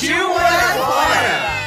[0.00, 1.60] Partiu morar fora!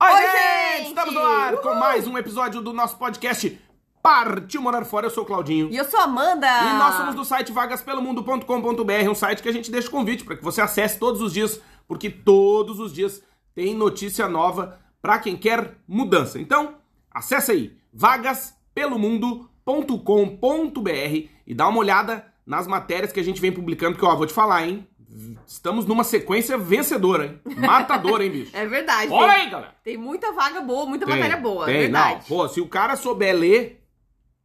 [0.00, 0.76] Oi, Oi, gente!
[0.76, 0.88] gente!
[0.90, 1.78] Estamos no ar com Uhul!
[1.80, 3.60] mais um episódio do nosso podcast
[4.00, 5.06] Partiu Morar Fora.
[5.06, 5.68] Eu sou o Claudinho.
[5.72, 6.46] E eu sou a Amanda.
[6.46, 10.36] E nós somos do site vagaspelomundo.com.br, um site que a gente deixa o convite para
[10.36, 13.20] que você acesse todos os dias, porque todos os dias
[13.52, 16.38] tem notícia nova para quem quer mudança.
[16.38, 16.76] Então,
[17.10, 19.53] acesse aí vagaspelomundo.com.br
[21.46, 24.32] e dá uma olhada nas matérias que a gente vem publicando, que ó, vou te
[24.32, 24.86] falar, hein?
[25.46, 27.54] Estamos numa sequência vencedora, hein?
[27.56, 28.50] Matadora, hein, bicho?
[28.56, 29.12] É verdade.
[29.12, 29.74] Olha tem, aí, galera!
[29.84, 31.66] tem muita vaga boa, muita Tem, matéria boa.
[31.66, 32.14] tem, é verdade.
[32.14, 33.80] Não, pô, se o cara souber ler,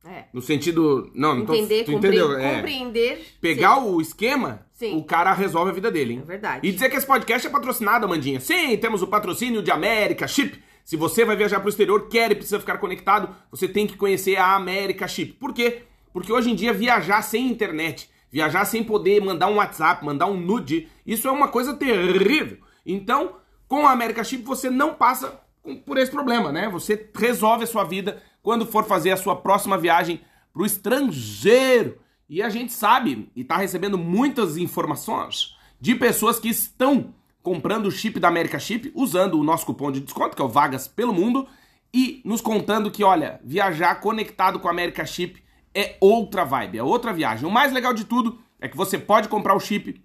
[0.06, 0.25] É.
[0.31, 1.12] no sentido...
[1.16, 1.56] Não, não tô...
[1.56, 2.38] Entender, tu entendeu?
[2.38, 2.58] É.
[2.58, 3.25] compreender.
[3.42, 3.81] pegar sim.
[3.81, 4.95] o esquema, Sim.
[4.95, 6.20] o cara resolve a vida dele, hein?
[6.23, 6.67] É verdade.
[6.67, 8.40] E dizer que esse podcast é patrocinado, Amandinha.
[8.40, 10.62] Sim, temos o patrocínio de América Chip.
[10.90, 14.38] Se você vai viajar pro exterior, quer e precisa ficar conectado, você tem que conhecer
[14.38, 15.34] a América Chip.
[15.34, 15.84] Por quê?
[16.12, 20.36] Porque hoje em dia viajar sem internet, viajar sem poder mandar um WhatsApp, mandar um
[20.36, 22.58] nude, isso é uma coisa terrível.
[22.84, 23.36] Então,
[23.68, 25.40] com a América Chip você não passa
[25.86, 26.68] por esse problema, né?
[26.70, 32.00] Você resolve a sua vida quando for fazer a sua próxima viagem pro estrangeiro.
[32.28, 37.14] E a gente sabe e tá recebendo muitas informações de pessoas que estão
[37.50, 40.47] comprando o chip da América Chip usando o nosso cupom de desconto, que é o
[40.47, 41.47] Vagas pelo Mundo,
[41.91, 45.41] e nos contando que, olha, viajar conectado com a América Chip
[45.73, 47.47] é outra vibe, é outra viagem.
[47.47, 50.00] O mais legal de tudo é que você pode comprar o chip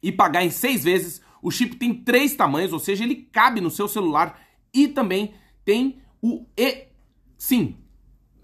[0.00, 1.20] e pagar em seis vezes.
[1.42, 4.40] O chip tem três tamanhos, ou seja, ele cabe no seu celular
[4.72, 5.34] e também
[5.64, 7.76] tem o eSIM.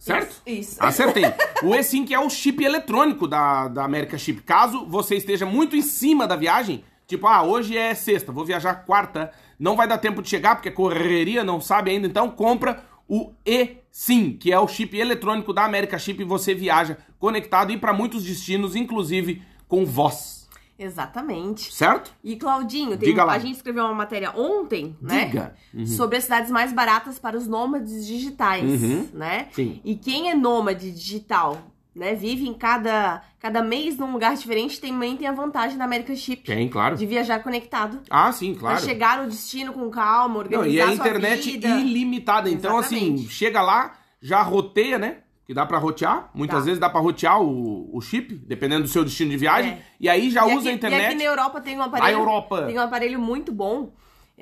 [0.00, 0.42] Certo?
[0.44, 0.76] Isso, isso.
[0.80, 1.26] Acertei.
[1.62, 4.42] O eSIM que é o chip eletrônico da, da América Chip.
[4.42, 6.82] Caso você esteja muito em cima da viagem,
[7.16, 10.70] tipo, ah, hoje é sexta, vou viajar quarta, não vai dar tempo de chegar porque
[10.70, 15.98] correria, não sabe ainda, então compra o eSIM, que é o chip eletrônico da América
[15.98, 20.42] Chip e você viaja conectado e para muitos destinos, inclusive com voz.
[20.78, 21.72] Exatamente.
[21.72, 22.12] Certo?
[22.24, 23.34] E Claudinho, tem- Diga lá.
[23.34, 25.26] a gente escreveu uma matéria ontem, né?
[25.26, 25.54] Diga.
[25.72, 25.86] Uhum.
[25.86, 29.08] Sobre as cidades mais baratas para os nômades digitais, Uhum.
[29.12, 29.48] né?
[29.52, 29.80] Sim.
[29.84, 31.58] E quem é nômade digital,
[31.94, 32.14] né?
[32.14, 36.42] Vive em cada, cada mês num lugar diferente, também tem a vantagem da América Chip
[36.44, 36.96] Tem, claro.
[36.96, 38.00] de viajar conectado.
[38.08, 38.76] Ah, sim, claro.
[38.78, 41.68] Pra chegar no destino com calma, Não, organizar e a internet vida.
[41.80, 42.48] ilimitada.
[42.50, 43.28] Então, assim, Exatamente.
[43.28, 45.16] chega lá, já roteia, né?
[45.44, 46.30] Que dá pra rotear.
[46.32, 46.64] Muitas Dá.
[46.64, 49.72] vezes dá pra rotear o, o chip, dependendo do seu destino de viagem.
[49.72, 49.82] É.
[49.98, 51.02] E aí já E usa aqui- a internet.
[51.02, 52.16] E aqui na Europa tem um aparelho.
[52.16, 52.62] A Europa.
[52.62, 53.92] Tem um aparelho muito bom,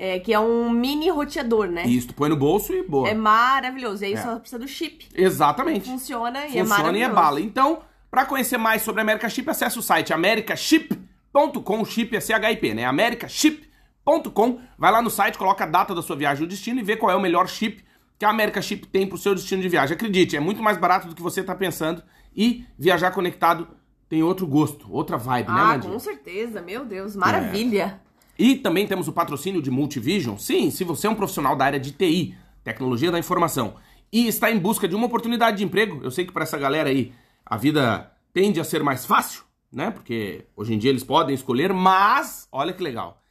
[0.03, 1.83] é, que é um mini roteador, né?
[1.85, 3.07] Isso, tu põe no bolso e boa.
[3.07, 4.03] É maravilhoso.
[4.03, 4.17] E aí É.
[4.17, 5.07] só precisa do chip.
[5.13, 5.87] Exatamente.
[5.87, 6.97] Funciona e é Funciona maravilhoso.
[6.99, 7.39] e é bala.
[7.39, 7.79] Então,
[8.09, 12.85] pra conhecer mais sobre a América Chip, acesse o site americaship.com, chip é CHIP, né?
[12.85, 14.59] americaship.com.
[14.77, 17.11] Vai lá no site, coloca a data da sua viagem o destino e vê qual
[17.11, 17.83] é o melhor chip
[18.17, 19.95] que a América Chip tem pro seu destino de viagem.
[19.95, 22.03] Acredite, é muito mais barato do que você tá pensando
[22.35, 23.67] e viajar conectado
[24.07, 25.93] tem outro gosto, outra vibe, né, Ah, Mandinha?
[25.93, 26.61] com certeza.
[26.61, 27.99] Meu Deus, maravilha.
[28.41, 30.35] E também temos o patrocínio de Multivision.
[30.35, 33.75] Sim, se você é um profissional da área de TI, tecnologia da informação,
[34.11, 36.89] e está em busca de uma oportunidade de emprego, eu sei que para essa galera
[36.89, 37.13] aí
[37.45, 39.91] a vida tende a ser mais fácil, né?
[39.91, 43.21] Porque hoje em dia eles podem escolher, mas olha que legal.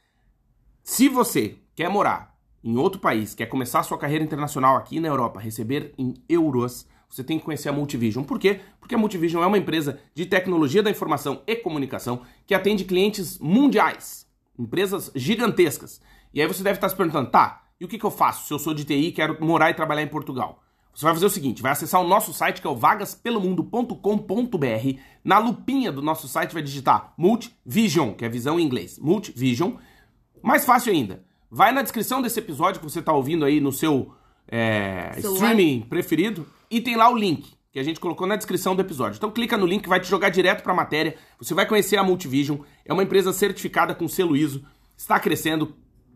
[0.81, 2.33] Se você quer morar
[2.63, 7.21] em outro país, quer começar sua carreira internacional aqui na Europa, receber em euros, você
[7.21, 8.23] tem que conhecer a Multivision.
[8.23, 8.61] Por quê?
[8.79, 13.37] Porque a Multivision é uma empresa de tecnologia da informação e comunicação que atende clientes
[13.39, 16.01] mundiais, empresas gigantescas.
[16.33, 18.53] E aí você deve estar se perguntando, tá, e o que, que eu faço se
[18.53, 20.63] eu sou de TI e quero morar e trabalhar em Portugal?
[20.93, 24.99] Você vai fazer o seguinte, vai acessar o nosso site que é o vagaspelomundo.com.br.
[25.23, 28.99] Na lupinha do nosso site vai digitar Multivision, que é visão em inglês.
[28.99, 29.75] Multivision.
[30.43, 34.13] Mais fácil ainda, vai na descrição desse episódio que você está ouvindo aí no seu
[34.47, 38.81] é, streaming preferido e tem lá o link que a gente colocou na descrição do
[38.81, 39.17] episódio.
[39.17, 41.15] Então clica no link vai te jogar direto para a matéria.
[41.39, 42.59] Você vai conhecer a Multivision.
[42.83, 44.65] É uma empresa certificada com selo ISO,
[44.97, 45.73] está crescendo,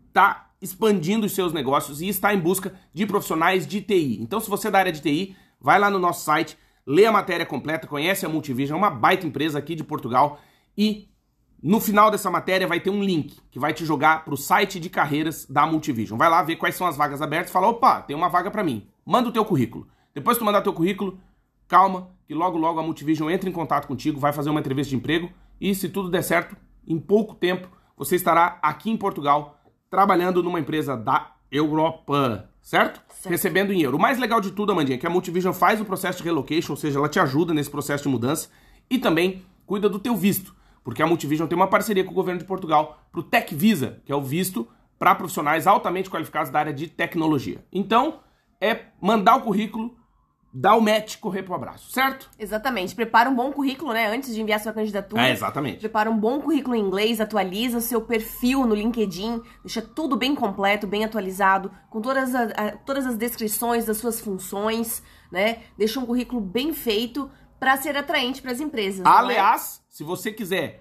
[0.08, 4.18] está expandindo os seus negócios e está em busca de profissionais de TI.
[4.20, 7.12] Então se você é da área de TI, vai lá no nosso site, lê a
[7.12, 10.38] matéria completa, conhece a Multivision, é uma baita empresa aqui de Portugal
[10.76, 11.08] e
[11.62, 14.78] no final dessa matéria vai ter um link que vai te jogar para o site
[14.78, 16.18] de carreiras da Multivision.
[16.18, 18.62] Vai lá ver quais são as vagas abertas e fala, opa, tem uma vaga para
[18.62, 18.86] mim.
[19.06, 19.88] manda o teu currículo.
[20.14, 21.18] Depois que tu mandar teu currículo,
[21.68, 24.96] calma, que logo logo a Multivision entra em contato contigo, vai fazer uma entrevista de
[24.96, 25.30] emprego
[25.60, 30.60] e se tudo der certo, em pouco tempo você estará aqui em Portugal trabalhando numa
[30.60, 33.00] empresa da Europa, certo?
[33.08, 33.30] certo?
[33.30, 33.96] Recebendo em euro.
[33.96, 36.72] O mais legal de tudo, Amandinha, é que a Multivision faz o processo de relocation,
[36.72, 38.48] ou seja, ela te ajuda nesse processo de mudança
[38.90, 40.54] e também cuida do teu visto,
[40.84, 44.00] porque a Multivision tem uma parceria com o governo de Portugal para o Tech Visa,
[44.04, 44.68] que é o visto
[44.98, 47.64] para profissionais altamente qualificados da área de tecnologia.
[47.72, 48.20] Então,
[48.60, 49.96] é mandar o currículo,
[50.58, 52.30] dar o match, correr pro abraço, certo?
[52.38, 52.94] Exatamente.
[52.94, 55.28] Prepara um bom currículo, né, antes de enviar sua candidatura.
[55.28, 55.80] É, exatamente.
[55.80, 60.34] Prepara um bom currículo em inglês, atualiza o seu perfil no LinkedIn, deixa tudo bem
[60.34, 65.58] completo, bem atualizado, com todas, a, a, todas as descrições das suas funções, né?
[65.76, 67.30] Deixa um currículo bem feito
[67.60, 69.04] para ser atraente para as empresas.
[69.04, 69.08] É?
[69.08, 69.94] Aliás, é?
[69.94, 70.80] se você quiser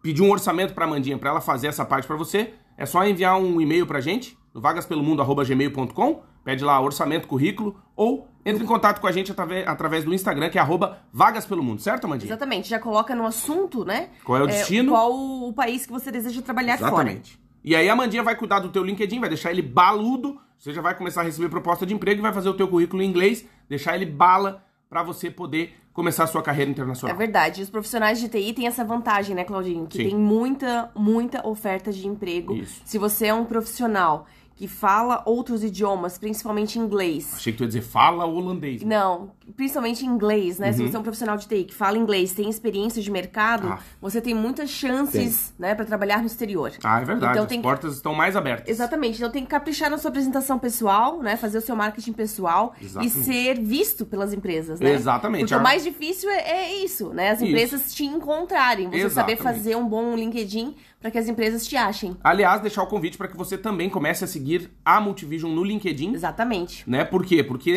[0.00, 3.04] pedir um orçamento para a Mandinha para ela fazer essa parte para você, é só
[3.04, 9.00] enviar um e-mail pra gente no vagaspelomundo@gmail.com, pede lá orçamento, currículo ou entre em contato
[9.00, 12.28] com a gente através, através do Instagram, que é arroba Vagas Pelo Mundo, certo, Amandinha?
[12.28, 14.10] Exatamente, já coloca no assunto, né?
[14.24, 14.92] Qual é o destino?
[14.92, 17.32] É, qual o país que você deseja trabalhar Exatamente.
[17.32, 17.40] fora.
[17.62, 20.80] E aí a Amandinha vai cuidar do teu LinkedIn, vai deixar ele baludo, você já
[20.80, 23.44] vai começar a receber proposta de emprego e vai fazer o teu currículo em inglês,
[23.68, 27.14] deixar ele bala para você poder começar a sua carreira internacional.
[27.14, 27.62] É verdade.
[27.62, 29.86] Os profissionais de TI têm essa vantagem, né, Claudinho?
[29.86, 30.08] Que Sim.
[30.10, 32.54] tem muita, muita oferta de emprego.
[32.54, 32.80] Isso.
[32.84, 34.26] Se você é um profissional
[34.60, 37.32] que fala outros idiomas, principalmente inglês.
[37.34, 38.82] Achei que tu ia dizer fala holandês.
[38.82, 40.68] Não, principalmente inglês, né?
[40.68, 40.72] Uhum.
[40.72, 43.78] Se você é um profissional de TI que fala inglês, tem experiência de mercado, ah.
[44.00, 45.68] você tem muitas chances, tem.
[45.68, 46.72] né, para trabalhar no exterior.
[46.82, 47.32] Ah, é verdade.
[47.32, 48.68] Então, As tem portas estão mais abertas.
[48.68, 49.16] Exatamente.
[49.16, 51.36] Então tem que caprichar na sua apresentação pessoal, né?
[51.36, 53.18] Fazer o seu marketing pessoal Exatamente.
[53.18, 54.94] e ser visto pelas empresas, né?
[54.94, 55.42] Exatamente.
[55.42, 55.58] Porque a...
[55.58, 57.30] o mais difícil é, é isso, né?
[57.30, 57.96] As empresas isso.
[57.96, 59.14] te encontrarem, você Exatamente.
[59.14, 62.16] saber fazer um bom LinkedIn para que as empresas te achem.
[62.22, 66.12] Aliás, deixar o convite para que você também comece a seguir a Multivision no LinkedIn.
[66.12, 66.88] Exatamente.
[66.88, 67.04] Né?
[67.04, 67.42] Por quê?
[67.42, 67.70] Porque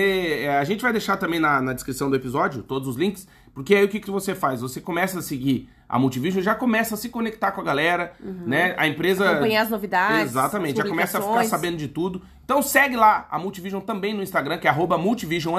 [0.44, 3.76] é, a gente vai deixar também na, na descrição do episódio todos os links, porque
[3.76, 4.62] aí o que, que você faz?
[4.62, 8.44] Você começa a seguir a Multivision, já começa a se conectar com a galera, uhum.
[8.48, 8.74] né?
[8.78, 9.30] A empresa...
[9.30, 12.22] Acompanhar as novidades, Exatamente, já começa a ficar sabendo de tudo.
[12.44, 15.56] Então segue lá a Multivision também no Instagram, que é arroba Multivision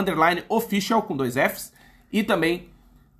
[0.48, 1.72] Official, com dois Fs.
[2.12, 2.68] E também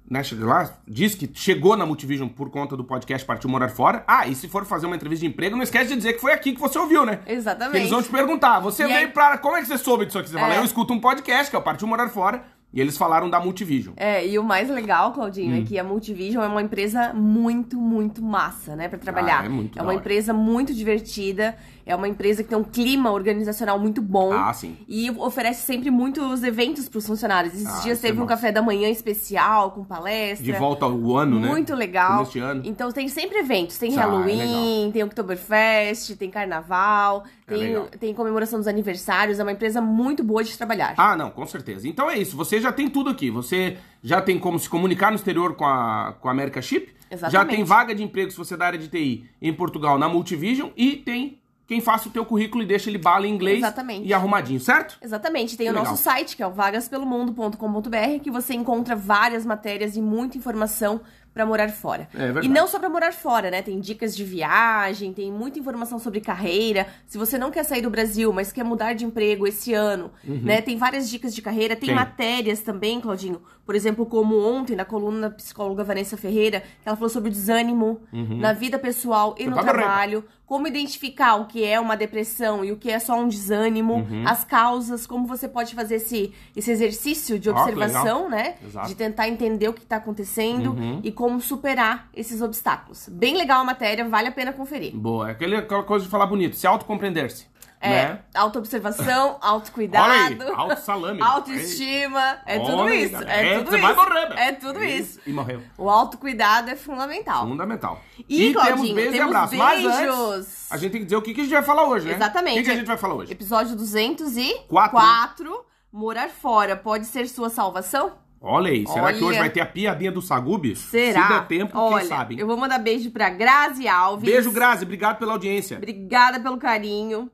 [0.08, 4.04] né, lá, diz que chegou na Multivision por conta do podcast Partiu Morar Fora.
[4.06, 6.32] Ah, e se for fazer uma entrevista de emprego, não esquece de dizer que foi
[6.32, 7.20] aqui que você ouviu, né?
[7.26, 7.78] Exatamente.
[7.78, 9.08] eles vão te perguntar, você e veio aí...
[9.08, 9.38] pra...
[9.38, 10.28] Como é que você soube disso aqui?
[10.28, 10.40] Você é.
[10.40, 13.38] fala, eu escuto um podcast, que é o Partiu Morar Fora, e eles falaram da
[13.38, 13.94] Multivision.
[13.96, 15.62] É, e o mais legal, Claudinho, é hum.
[15.62, 19.42] é que a Multivision é uma empresa muito, muito massa, né, para trabalhar.
[19.42, 21.56] Ah, é muito É uma empresa muito divertida,
[21.86, 24.32] é uma empresa que tem um clima organizacional muito bom.
[24.32, 24.76] Ah, sim.
[24.88, 27.54] E oferece sempre muitos eventos para os funcionários.
[27.54, 30.44] Esses ah, dias teve é um café da manhã especial com palestra.
[30.44, 31.46] De volta ao ano, né?
[31.46, 32.26] Muito legal.
[32.36, 32.62] ano.
[32.64, 33.76] Então tem sempre eventos.
[33.76, 39.38] Tem ah, é Halloween, é tem Oktoberfest, tem Carnaval, é tem, tem comemoração dos aniversários.
[39.38, 40.94] É uma empresa muito boa de trabalhar.
[40.96, 41.86] Ah, não, com certeza.
[41.86, 42.36] Então é isso.
[42.36, 43.30] Você já tem tudo aqui.
[43.30, 46.92] Você já tem como se comunicar no exterior com a, com a America Chip.
[47.10, 47.32] Exatamente.
[47.32, 50.08] Já tem vaga de emprego se você é da área de TI em Portugal na
[50.08, 50.70] Multivision.
[50.76, 54.06] E tem quem faça o teu currículo e deixa ele bala em inglês Exatamente.
[54.06, 54.98] e arrumadinho, certo?
[55.00, 55.56] Exatamente.
[55.56, 55.90] Tem que o legal.
[55.90, 61.00] nosso site, que é o vagaspelomundo.com.br, que você encontra várias matérias e muita informação
[61.34, 62.08] para morar fora.
[62.14, 62.46] É verdade.
[62.46, 63.60] E não só para morar fora, né?
[63.60, 66.86] Tem dicas de viagem, tem muita informação sobre carreira.
[67.06, 70.42] Se você não quer sair do Brasil, mas quer mudar de emprego esse ano, uhum.
[70.42, 70.62] né?
[70.62, 73.42] Tem várias dicas de carreira, tem, tem, matérias também, Claudinho.
[73.66, 77.32] Por exemplo, como ontem na coluna da psicóloga Vanessa Ferreira, que ela falou sobre o
[77.32, 78.38] desânimo uhum.
[78.38, 82.76] na vida pessoal e no trabalho, como identificar o que é uma depressão e o
[82.76, 84.22] que é só um desânimo, uhum.
[84.24, 88.54] as causas, como você pode fazer esse, esse exercício de observação, oh, né?
[88.64, 88.86] Exato.
[88.86, 91.00] De tentar entender o que está acontecendo uhum.
[91.02, 93.08] e como superar esses obstáculos.
[93.08, 94.94] Bem legal a matéria, vale a pena conferir.
[94.94, 97.48] Boa, é aquela coisa de falar bonito, se autocompreender-se.
[97.84, 98.18] É, né?
[98.34, 100.10] autoobservação, autocuidado.
[100.10, 101.20] Olha aí, auto-salame.
[101.22, 103.16] autoestima, é tudo isso.
[103.24, 103.86] É, é, tudo você isso.
[103.86, 104.32] vai morrer.
[104.36, 105.20] É tudo isso.
[105.26, 105.62] E morreu.
[105.76, 107.46] O autocuidado é fundamental.
[107.46, 108.00] Fundamental.
[108.28, 109.58] E, e temos beijos temos e abraços.
[109.58, 109.84] Beijos.
[109.84, 112.06] Mas antes, a gente tem que dizer o que, que a gente vai falar hoje,
[112.06, 112.14] né?
[112.14, 112.54] Exatamente.
[112.54, 113.32] O que, que a gente vai falar hoje?
[113.32, 114.90] Episódio 204.
[114.90, 115.66] Quatro.
[115.92, 118.24] Morar fora pode ser sua salvação?
[118.46, 119.16] Olha aí, será Olha...
[119.16, 120.76] que hoje vai ter a piadinha do Sagubi?
[120.76, 121.22] Será?
[121.22, 122.38] Se der tempo, Olha, quem sabe?
[122.38, 124.28] Eu vou mandar beijo pra Grazi Alves.
[124.28, 124.84] Beijo, Grazi.
[124.84, 125.78] Obrigado pela audiência.
[125.78, 127.30] Obrigada pelo carinho.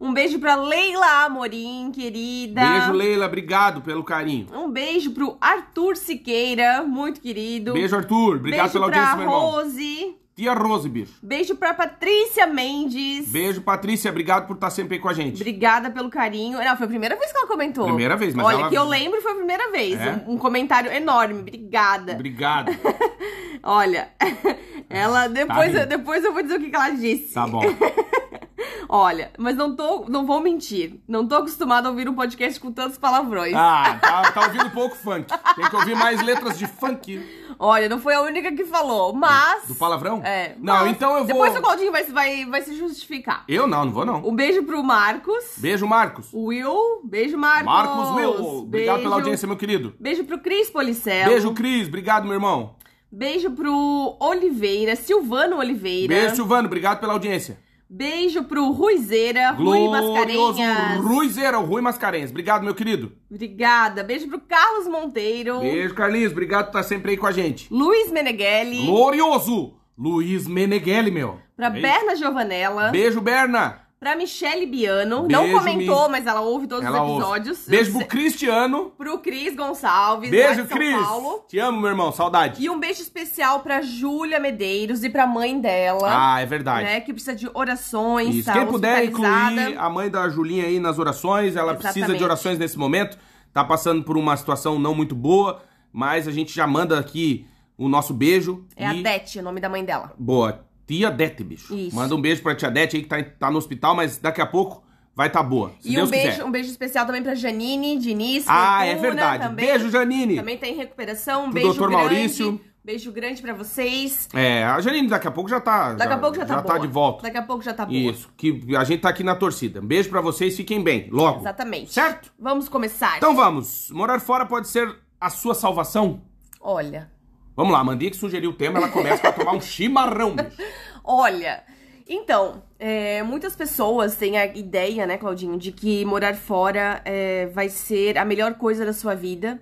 [0.00, 2.60] Um beijo pra Leila Amorim, querida.
[2.60, 3.26] Beijo, Leila.
[3.26, 4.46] Obrigado pelo carinho.
[4.52, 7.72] Um beijo pro Arthur Siqueira, muito querido.
[7.72, 8.36] Beijo, Arthur.
[8.36, 9.50] Obrigado beijo pela audiência, meu irmão.
[9.50, 10.24] Rose.
[10.34, 11.14] Tia Rose, bicho.
[11.22, 13.28] Beijo pra Patrícia Mendes.
[13.28, 14.10] Beijo, Patrícia.
[14.10, 15.36] Obrigado por estar sempre aí com a gente.
[15.36, 16.58] Obrigada pelo carinho.
[16.58, 17.84] Não, foi a primeira vez que ela comentou.
[17.84, 18.68] Primeira vez, mas Olha, ela...
[18.68, 20.00] que eu lembro foi a primeira vez.
[20.00, 20.24] É?
[20.26, 21.38] Um, um, comentário enorme.
[21.38, 22.14] Obrigada.
[22.14, 22.72] Obrigado.
[23.62, 24.08] Olha,
[24.90, 25.28] ela...
[25.28, 27.32] Depois, tá eu, depois eu vou dizer o que, que ela disse.
[27.32, 27.62] Tá bom.
[28.88, 31.00] Olha, mas não tô, não vou mentir.
[31.08, 33.54] Não tô acostumada a ouvir um podcast com tantos palavrões.
[33.54, 35.26] Ah, tá, tá ouvindo pouco funk.
[35.56, 37.20] Tem que ouvir mais letras de funk.
[37.58, 39.66] Olha, não foi a única que falou, mas.
[39.66, 40.22] Do palavrão?
[40.24, 40.54] É.
[40.58, 41.26] Não, então eu vou.
[41.26, 43.44] Depois o Claudinho vai, vai, vai se justificar.
[43.48, 44.26] Eu não, não vou não.
[44.26, 45.54] Um beijo pro Marcos.
[45.56, 46.28] Beijo, Marcos.
[46.32, 47.00] Will.
[47.04, 47.66] Beijo, Marcos.
[47.66, 48.58] Marcos Will.
[48.58, 49.14] Obrigado pela Beijo.
[49.14, 49.94] audiência, meu querido.
[49.98, 51.30] Beijo pro Cris Policelo.
[51.30, 51.88] Beijo, Cris.
[51.88, 52.76] Obrigado, meu irmão.
[53.10, 56.12] Beijo pro Oliveira, Silvano Oliveira.
[56.12, 56.66] Beijo, Silvano.
[56.66, 57.58] Obrigado pela audiência.
[57.88, 61.00] Beijo pro Ruizeira, Rui Mascarenhas.
[61.00, 62.30] Ruizeira, o Rui Mascarenhas.
[62.30, 63.12] Obrigado, meu querido.
[63.30, 64.02] Obrigada.
[64.02, 65.60] Beijo pro Carlos Monteiro.
[65.60, 66.32] Beijo, Carlinhos.
[66.32, 67.72] Obrigado por estar sempre aí com a gente.
[67.72, 68.86] Luiz Meneghelli.
[68.86, 69.74] Glorioso!
[69.96, 71.38] Luiz Meneghelli, meu.
[71.56, 71.86] Pra Beijo.
[71.86, 72.90] Berna Giovanella.
[72.90, 73.83] Beijo, Berna.
[74.04, 75.22] Pra Michele Biano.
[75.22, 76.10] Beijo, não comentou, Mi.
[76.10, 77.22] mas ela ouve todos Ela os ouve.
[77.22, 77.66] episódios.
[77.66, 78.92] Beijo Eu pro Cristiano.
[78.98, 80.30] Pro Cris Gonçalves.
[80.30, 80.94] Beijo, Cris.
[80.94, 81.46] Paulo.
[81.48, 82.12] Te amo, meu irmão.
[82.12, 82.62] Saudade.
[82.62, 86.34] E um beijo especial pra Júlia Medeiros e pra mãe dela.
[86.34, 86.84] Ah, é verdade.
[86.84, 88.44] Né, que precisa de orações, Isso.
[88.44, 92.18] tá Quem puder incluir a mãe da Julinha aí nas orações, ela precisa Exatamente.
[92.18, 93.16] de orações nesse momento.
[93.54, 97.46] Tá passando por uma situação não muito boa, mas a gente já manda aqui
[97.78, 98.66] o nosso beijo.
[98.76, 99.02] É a e...
[99.02, 100.12] Dete, o nome da mãe dela.
[100.18, 100.62] Boa.
[100.86, 101.74] Tia Dete, bicho.
[101.74, 101.94] Isso.
[101.96, 104.46] Manda um beijo pra tia Dete aí que tá, tá no hospital, mas daqui a
[104.46, 105.72] pouco vai tá boa.
[105.80, 106.44] Se e Deus um beijo, quiser.
[106.44, 109.42] um beijo especial também pra Janine, Diniz, Ah, é verdade.
[109.44, 110.36] Também, Beijo, Janine.
[110.36, 111.42] Também tá em recuperação.
[111.42, 111.78] Um Pro beijo Dr.
[111.88, 111.94] grande.
[111.96, 112.60] Maurício.
[112.84, 114.28] Beijo grande pra vocês.
[114.34, 115.94] É, a Janine daqui a pouco já tá.
[115.94, 116.78] Daqui a pouco já tá boa.
[116.80, 117.22] de volta.
[117.22, 117.96] Daqui a pouco já tá boa.
[117.96, 119.80] Isso, que a gente tá aqui na torcida.
[119.80, 121.40] Um beijo pra vocês, fiquem bem, logo.
[121.40, 121.94] Exatamente.
[121.94, 122.30] Certo?
[122.38, 123.16] Vamos começar.
[123.16, 123.90] Então vamos.
[123.90, 126.20] Morar fora pode ser a sua salvação?
[126.60, 127.10] Olha,
[127.56, 130.34] Vamos lá, a Mandinha que sugeriu o tema, ela começa a tomar um chimarrão.
[130.34, 130.56] bicho.
[131.04, 131.62] olha.
[132.06, 137.70] Então, é, muitas pessoas têm a ideia, né, Claudinho, de que morar fora é, vai
[137.70, 139.58] ser a melhor coisa da sua vida,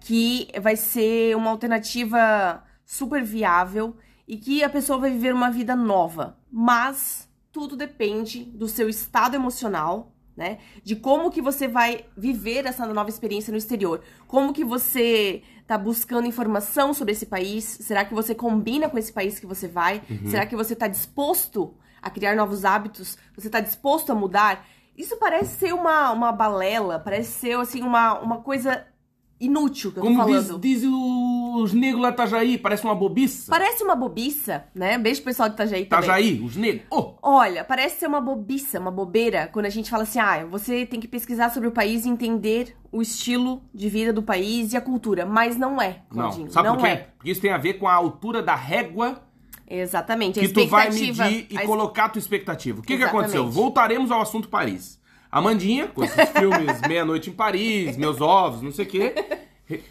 [0.00, 3.94] que vai ser uma alternativa super viável
[4.26, 6.38] e que a pessoa vai viver uma vida nova.
[6.50, 10.58] Mas tudo depende do seu estado emocional, né?
[10.82, 14.02] De como que você vai viver essa nova experiência no exterior.
[14.26, 17.64] Como que você tá buscando informação sobre esse país?
[17.64, 20.02] Será que você combina com esse país que você vai?
[20.30, 23.16] Será que você tá disposto a criar novos hábitos?
[23.36, 24.66] Você tá disposto a mudar?
[24.96, 28.86] Isso parece ser uma, uma balela, parece ser assim uma, uma coisa
[29.42, 30.60] inútil que eu tô Como diz, falando.
[30.60, 33.50] diz os negros lá Itajaí, parece uma bobiça.
[33.50, 34.96] Parece uma bobiça, né?
[34.96, 36.04] Beijo pro pessoal de Itajaí também.
[36.04, 36.86] Itajaí, os negros.
[36.90, 40.86] Oh, Olha, parece ser uma bobiça, uma bobeira, quando a gente fala assim, ah, você
[40.86, 44.76] tem que pesquisar sobre o país e entender o estilo de vida do país e
[44.76, 45.26] a cultura.
[45.26, 46.44] Mas não é, Claudinho.
[46.46, 46.52] não.
[46.52, 46.90] Sabe não por quê?
[46.90, 46.96] é.
[47.16, 49.22] Porque isso tem a ver com a altura da régua
[49.74, 50.38] Exatamente.
[50.38, 52.80] Que tu vai medir e a colocar a tua expectativa.
[52.80, 53.48] O que, que aconteceu?
[53.48, 55.00] Voltaremos ao assunto Paris.
[55.32, 59.14] Amandinha, com esses filmes Meia-Noite em Paris, Meus Ovos, não sei o quê.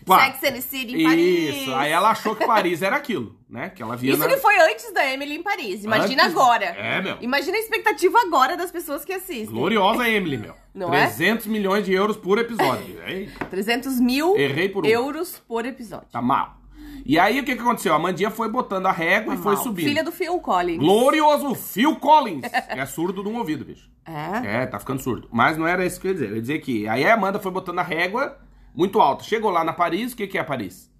[0.05, 1.55] Pá, Sex and the City em Paris.
[1.55, 3.69] Isso, aí ela achou que Paris era aquilo, né?
[3.69, 4.27] Que ela via Isso na...
[4.27, 5.83] que foi antes da Emily em Paris.
[5.83, 6.65] Imagina Antes- agora.
[6.65, 7.17] É, meu.
[7.19, 9.47] Imagina a expectativa agora das pessoas que assistem.
[9.47, 10.53] Gloriosa Emily, meu.
[10.75, 11.07] Não é?
[11.07, 13.01] 300 milhões de euros por episódio.
[13.07, 14.87] Eita, 300 mil Errei por um.
[14.87, 16.07] euros por episódio.
[16.11, 16.60] tá mal.
[17.05, 17.93] E aí, o que, que aconteceu?
[17.93, 19.63] A Mandinha foi botando a régua e foi Mal.
[19.63, 19.87] subindo.
[19.87, 20.79] Filha do Phil Collins.
[20.79, 22.43] Glorioso Phil Collins.
[22.69, 23.89] é surdo de um ouvido, bicho.
[24.05, 24.63] É?
[24.63, 25.27] É, tá ficando surdo.
[25.31, 26.29] Mas não era isso que eu ia dizer.
[26.29, 28.37] Eu ia dizer que aí a Amanda foi botando a régua
[28.73, 29.23] muito alta.
[29.23, 30.91] Chegou lá na Paris, o que, que é Paris?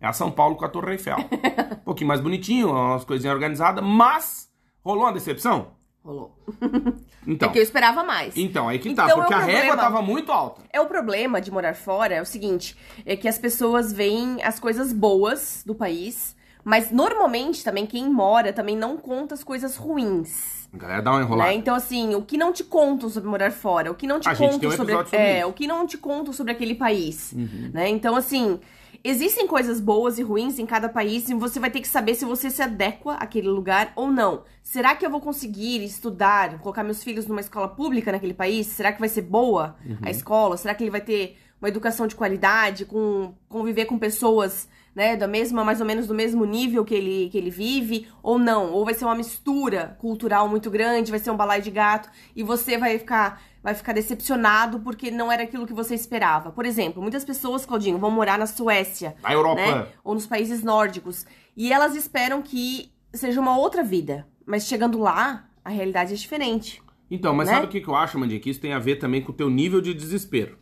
[0.00, 1.16] É a São Paulo com a Torre Eiffel.
[1.80, 4.48] um pouquinho mais bonitinho, umas coisinhas organizadas, mas
[4.82, 5.72] rolou uma decepção?
[6.06, 6.32] Rolou.
[7.28, 8.36] Então, É que eu esperava mais.
[8.36, 9.82] então aí que Então tá, é um porque a régua problema.
[9.82, 10.62] tava muito alta.
[10.72, 14.60] É o problema de morar fora é o seguinte, é que as pessoas veem as
[14.60, 20.68] coisas boas do país, mas normalmente também quem mora também não conta as coisas ruins.
[20.72, 21.50] A galera dá uma enrolada.
[21.50, 21.56] Né?
[21.56, 23.90] Então, assim, o que não te contam sobre morar fora?
[23.90, 25.44] O que não te A contam um sobre, sobre é, isso.
[25.46, 25.50] Uhum.
[25.50, 27.32] o que não te contam sobre aquele país,
[27.72, 27.88] né?
[27.88, 28.60] Então, assim,
[29.08, 32.24] existem coisas boas e ruins em cada país e você vai ter que saber se
[32.24, 34.42] você se adequa àquele lugar ou não.
[34.62, 38.66] Será que eu vou conseguir estudar, colocar meus filhos numa escola pública naquele país?
[38.66, 39.98] Será que vai ser boa Uhum.
[40.02, 40.56] a escola?
[40.56, 45.28] Será que ele vai ter uma educação de qualidade, com conviver com pessoas né, da
[45.28, 48.82] mesma, mais ou menos do mesmo nível que ele, que ele vive, ou não, ou
[48.82, 52.78] vai ser uma mistura cultural muito grande, vai ser um balai de gato, e você
[52.78, 56.52] vai ficar, vai ficar decepcionado porque não era aquilo que você esperava.
[56.52, 59.60] Por exemplo, muitas pessoas, Claudinho, vão morar na Suécia, Na Europa.
[59.60, 65.00] né, ou nos países nórdicos, e elas esperam que seja uma outra vida, mas chegando
[65.00, 66.80] lá, a realidade é diferente.
[67.10, 67.54] Então, mas né?
[67.54, 68.38] sabe o que eu acho, Mandinha?
[68.38, 70.56] Que isso tem a ver também com o teu nível de desespero.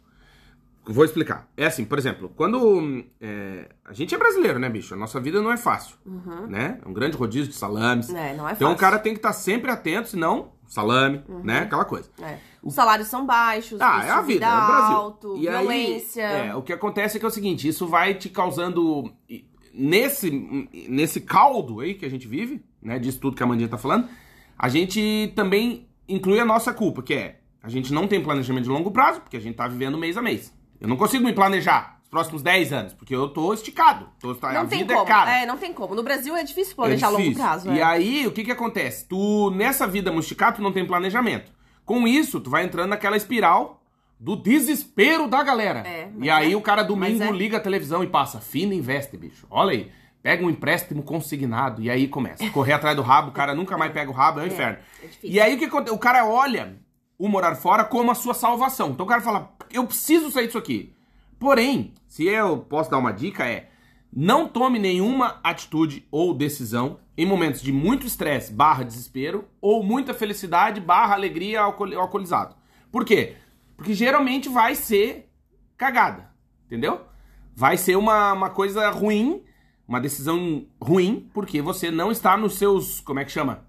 [0.87, 1.47] Vou explicar.
[1.59, 3.05] É assim, por exemplo, quando.
[3.21, 4.95] é, a gente é brasileiro, né, bicho?
[4.95, 5.97] A nossa vida não é fácil.
[6.49, 6.79] Né?
[6.83, 8.09] É um grande rodízio de salames.
[8.09, 8.17] Uhum.
[8.17, 11.61] É, não é então o cara tem que estar sempre atento, senão, salame, né?
[11.61, 12.11] Aquela coisa.
[12.21, 12.39] É.
[12.63, 14.97] Os salários são baixos, Ah, é a vida, é o Brasil.
[14.97, 16.23] alto, E aí, violência.
[16.23, 19.13] é, o que acontece é que é o seguinte, isso vai te causando
[19.73, 20.31] nesse
[20.89, 24.09] nesse caldo aí que a gente vive, né, disso tudo que a Mandinha tá falando,
[24.59, 28.71] a gente também inclui a nossa culpa, que é a gente não tem planejamento de
[28.71, 30.53] longo prazo, porque a gente tá vivendo mês a mês.
[30.81, 34.09] Eu não consigo me planejar próximos 10 anos, porque eu tô esticado.
[34.21, 35.05] Tô, não a tem vida como.
[35.05, 35.37] é cara.
[35.37, 35.97] É, não tem como.
[35.97, 37.43] No Brasil é difícil planejar É a longo difícil.
[37.45, 37.73] prazo.
[37.73, 37.83] E é.
[37.83, 39.09] aí, o que que acontece?
[39.09, 41.51] Tu, nessa vida musticada, tu não tem planejamento.
[41.85, 43.83] Com isso, tu vai entrando naquela espiral
[44.19, 45.81] do desespero da galera.
[45.81, 46.57] É, e aí, é.
[46.57, 47.33] o cara domingo é.
[47.33, 49.45] liga a televisão e passa, fina investe, bicho.
[49.51, 49.91] Olha aí.
[50.23, 52.49] Pega um empréstimo consignado e aí começa.
[52.51, 54.79] Correr atrás do rabo, o cara nunca mais pega o rabo, é um inferno.
[55.03, 55.31] é difícil.
[55.31, 55.95] e aí o que acontece?
[55.95, 56.77] O cara olha
[57.19, 58.91] o morar fora como a sua salvação.
[58.91, 60.94] Então o cara fala, eu preciso sair disso aqui.
[61.39, 63.71] Porém, se eu posso dar uma dica, é
[64.17, 70.15] não tome nenhuma atitude ou decisão em momentos de muito estresse barra desespero ou muita
[70.15, 72.55] felicidade barra alegria alcool- alcoolizado.
[72.93, 73.37] Por quê?
[73.77, 75.29] Porque geralmente vai ser
[75.77, 76.31] cagada,
[76.67, 77.01] entendeu?
[77.57, 79.43] Vai ser uma, uma coisa ruim,
[79.87, 83.67] uma decisão ruim, porque você não está nos seus, como é que chama?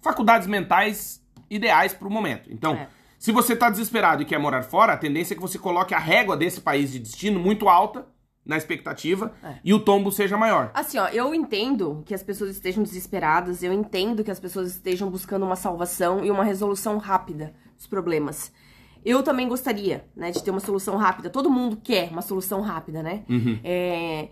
[0.00, 2.50] Faculdades mentais ideais para o momento.
[2.52, 2.88] Então, É.
[3.18, 5.98] se você está desesperado e quer morar fora, a tendência é que você coloque a
[5.98, 8.06] régua desse país de destino muito alta
[8.44, 9.54] na expectativa É.
[9.64, 10.70] e o tombo seja maior.
[10.72, 15.10] Assim, ó, eu entendo que as pessoas estejam desesperadas, eu entendo que as pessoas estejam
[15.10, 18.52] buscando uma salvação e uma resolução rápida dos problemas.
[19.04, 21.30] Eu também gostaria, né, de ter uma solução rápida.
[21.30, 23.22] Todo mundo quer uma solução rápida, né?
[23.28, 23.58] Uhum.
[23.62, 24.28] É,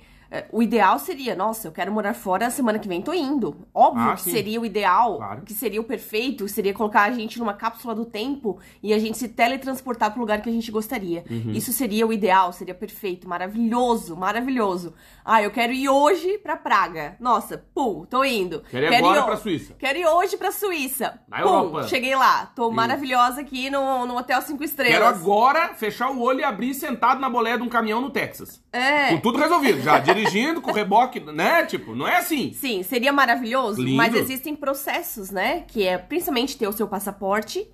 [0.53, 3.67] o ideal seria, nossa, eu quero morar fora, semana que vem tô indo.
[3.75, 4.31] Óbvio Ah, que sim.
[4.33, 5.43] seria o ideal, Claro.
[5.43, 9.17] que seria o perfeito, seria colocar a gente numa cápsula do tempo e a gente
[9.19, 11.25] se teletransportar pro lugar que a gente gostaria.
[11.31, 11.51] Uhum.
[11.53, 14.95] Isso seria o ideal, seria perfeito, maravilhoso, maravilhoso.
[15.25, 17.17] Ah, eu quero ir hoje pra Praga.
[17.21, 18.63] Nossa, pum, tô indo.
[18.71, 19.75] Quero ir agora ho- pra Suíça.
[19.79, 21.21] Quero ir hoje pra Suíça.
[21.29, 21.89] Na pum, Europa.
[21.89, 22.47] cheguei lá.
[22.55, 24.95] Tô maravilhosa aqui no, no Hotel 5 Estrelas.
[24.95, 28.63] Quero agora fechar o olho e abrir sentado na boleia de um caminhão no Texas.
[28.73, 29.09] É.
[29.11, 30.24] Com tudo resolvido, já dirigindo,
[30.63, 31.65] com reboque, né?
[31.67, 32.53] Tipo, não é assim.
[32.53, 33.97] Sim, seria maravilhoso, Lindo.
[33.97, 35.65] mas existem processos, né?
[35.69, 37.67] Que é principalmente ter o seu passaporte,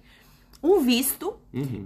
[0.62, 1.34] um visto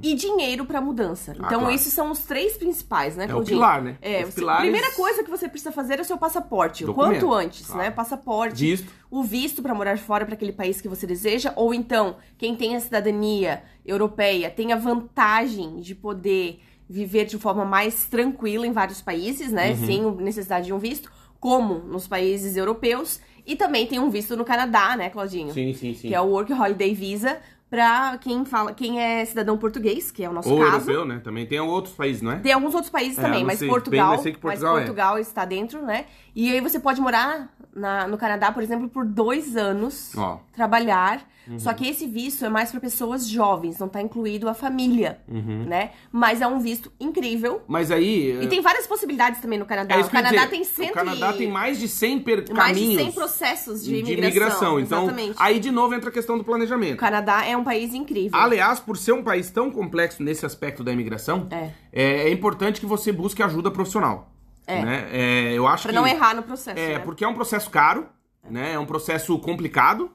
[0.02, 1.30] e dinheiro pra mudança.
[1.30, 1.54] Então, Uhum.
[1.54, 1.74] Ah, claro.
[1.74, 3.96] esses são os três principais, né, É o pilar, né?
[4.02, 6.84] É, Os pilares- primeira coisa que você precisa fazer é o seu passaporte.
[6.84, 7.82] O quanto antes, claro.
[7.82, 7.90] né?
[7.92, 8.92] Passaporte, Visto.
[9.10, 12.74] o visto pra morar fora para aquele país que você deseja, ou então, quem tem
[12.74, 19.00] a cidadania europeia tem a vantagem de poder viver de forma mais tranquila em vários
[19.00, 19.70] países, né?
[19.70, 19.86] Uhum.
[19.86, 23.20] Sem necessidade de um visto, como nos países europeus.
[23.46, 25.52] E também tem um visto no Canadá, né, Claudinho?
[25.52, 26.08] Sim, sim, sim.
[26.08, 30.30] Que é o Work Holiday Visa pra quem fala, quem é cidadão português, que é
[30.30, 30.90] o nosso Ou caso.
[30.90, 31.20] europeu, né?
[31.22, 32.38] Também tem outros países, não é?
[32.38, 34.80] Tem alguns outros países É, também, mas Portugal, bem, mas Portugal é.
[34.80, 36.06] mas Portugal está dentro, né?
[36.34, 40.38] E aí você pode morar na- no Canadá, por exemplo, por dois anos, Ó.
[40.52, 41.22] trabalhar.
[41.46, 41.58] Uhum.
[41.58, 45.64] Só que esse visto é mais para pessoas jovens, não tá incluído a família, Uhum.
[45.66, 45.90] né?
[46.10, 47.60] Mas é um visto incrível.
[47.68, 48.38] Mas aí.
[48.42, 49.94] E tem várias possibilidades também no Canadá.
[49.96, 51.36] é o Canadá dizer, tem cento O Canadá e...
[51.38, 52.44] tem mais de 100 per...
[52.54, 54.80] mais de caminhos 100 processos de de imigração.
[54.80, 55.36] Então, Exatamente.
[55.38, 56.96] aí de novo entra a questão do O planejamento.
[56.96, 58.38] Canadá é um país incrível.
[58.40, 61.70] Aliás, por ser um país tão complexo nesse aspecto da imigração, É.
[61.92, 64.30] é, é importante que você busque ajuda profissional.
[64.66, 64.82] É.
[64.82, 65.08] Né?
[65.12, 66.98] É, eu acho Pra que não errar no processo, É, né?
[67.00, 68.06] porque é um processo caro,
[68.48, 68.72] né?
[68.72, 70.10] É um processo complicado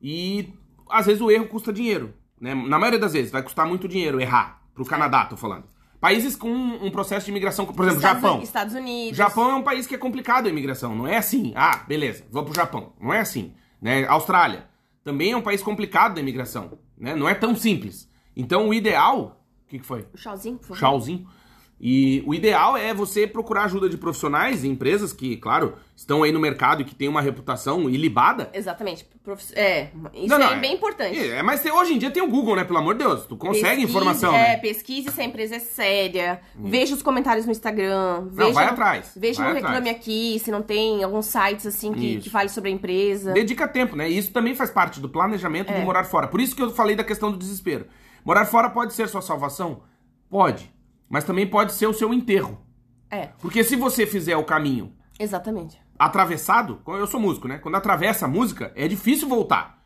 [0.00, 0.52] e
[0.88, 2.54] às vezes o erro custa dinheiro, né?
[2.54, 4.62] Na maioria das vezes vai custar muito dinheiro errar.
[4.74, 5.64] Pro Canadá, tô falando.
[6.00, 8.42] Países com um processo de imigração, por exemplo, Estados, Japão.
[8.42, 9.16] Estados Unidos.
[9.16, 11.52] Japão é um país que é complicado a imigração, não é assim.
[11.56, 12.92] Ah, beleza, vou pro Japão.
[13.00, 14.06] Não é assim, né?
[14.06, 14.68] Austrália
[15.02, 17.16] também é um país complicado da imigração, né?
[17.16, 18.08] Não é tão simples.
[18.36, 20.06] Então o ideal, o que, que foi?
[20.14, 20.78] O Chauzinho, por favor.
[20.78, 21.26] Chauzinho.
[21.80, 26.32] E o ideal é você procurar ajuda de profissionais e empresas que, claro, estão aí
[26.32, 28.50] no mercado e que têm uma reputação ilibada.
[28.52, 29.06] Exatamente.
[29.22, 31.16] Profi- É, isso Não, não, é, bem importante.
[31.16, 32.64] É, mas tem- hoje em dia tem o Google, né?
[32.64, 34.56] Pelo amor de Deus, tu consegue Pesquise- informação, É, né?
[34.56, 36.40] pesquise se a empresa é séria.
[36.56, 38.26] Veja os comentários no Instagram.
[38.32, 39.74] Veja vai no- atrás, Veja vai no atrás.
[39.76, 42.22] Reclame Aqui, se não tem alguns sites assim que, Isso.
[42.24, 43.32] que fale sobre a empresa.
[43.32, 44.10] Dedica tempo, né?
[44.10, 45.78] E isso também faz parte do planejamento É.
[45.78, 46.26] de morar fora.
[46.26, 47.86] Por isso que eu falei da questão do desespero.
[48.24, 49.82] Morar fora pode ser sua salvação?
[50.28, 50.70] Pode.
[51.08, 52.58] Mas também pode ser o seu enterro.
[53.10, 55.80] É, Porque se você fizer o caminho exatamente.
[55.98, 57.58] atravessado, eu sou músico, né?
[57.58, 59.82] Quando atravessa a música, é difícil voltar.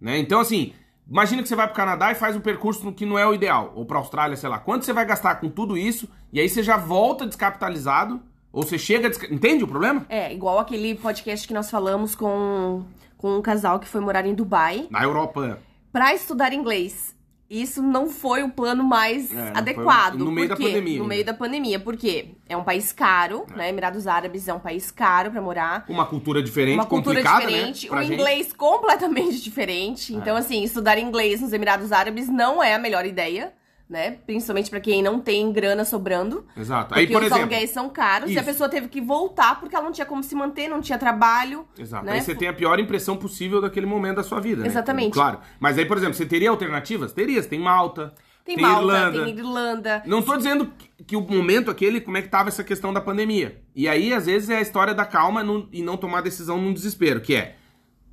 [0.00, 0.18] Né?
[0.18, 0.72] Então, assim,
[1.08, 3.72] imagina que você vai pro Canadá e faz um percurso que não é o ideal,
[3.74, 4.58] ou pra Austrália, sei lá.
[4.58, 8.78] Quanto você vai gastar com tudo isso, e aí você já volta descapitalizado, ou você
[8.78, 9.08] chega.
[9.08, 9.32] Desca...
[9.32, 10.06] Entende o problema?
[10.08, 12.84] É, igual aquele podcast que nós falamos com,
[13.16, 15.58] com um casal que foi morar em Dubai Na Europa.
[15.92, 17.16] pra estudar inglês.
[17.50, 20.14] Isso não foi o plano mais É, foi adequado.
[20.14, 21.80] no meio da pandemia No meio da pandemia.
[21.80, 23.68] Porque é um país caro, né?
[23.68, 25.84] Emirados Árabes é um país caro pra morar.
[25.88, 27.96] Uma cultura diferente, uma cultura complicada, diferente, né?
[27.96, 28.12] Um gente.
[28.12, 28.14] É.
[28.14, 30.14] inglês completamente diferente.
[30.14, 33.52] Então, assim, estudar inglês nos Emirados Árabes não é a melhor ideia,
[33.90, 34.12] né?
[34.24, 36.46] Principalmente para quem não tem grana sobrando.
[36.56, 36.94] Exato.
[36.94, 38.38] Aí, por os exemplo, aluguéis são caros isso.
[38.38, 40.96] e a pessoa teve que voltar porque ela não tinha como se manter, não tinha
[40.96, 41.66] trabalho.
[41.76, 42.06] Exato.
[42.06, 42.12] Né?
[42.12, 44.68] Aí você tem a pior impressão possível daquele momento da sua vida, né?
[44.68, 45.12] Exatamente.
[45.12, 45.40] Claro.
[45.58, 47.12] Mas aí, por exemplo, você teria alternativas?
[47.12, 47.42] Teria.
[47.42, 48.14] Você tem Malta.
[48.44, 49.24] Tem, Malta, Irlanda.
[49.24, 50.02] tem Irlanda.
[50.06, 50.72] Não tô dizendo
[51.06, 53.60] que, o momento aquele, como é que tava essa questão da pandemia.
[53.74, 57.20] E aí, às vezes, é a história da calma e não tomar decisão num desespero,
[57.20, 57.56] que é,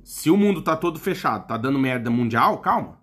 [0.02, 2.97] se o mundo tá todo fechado, tá dando merda mundial, calma.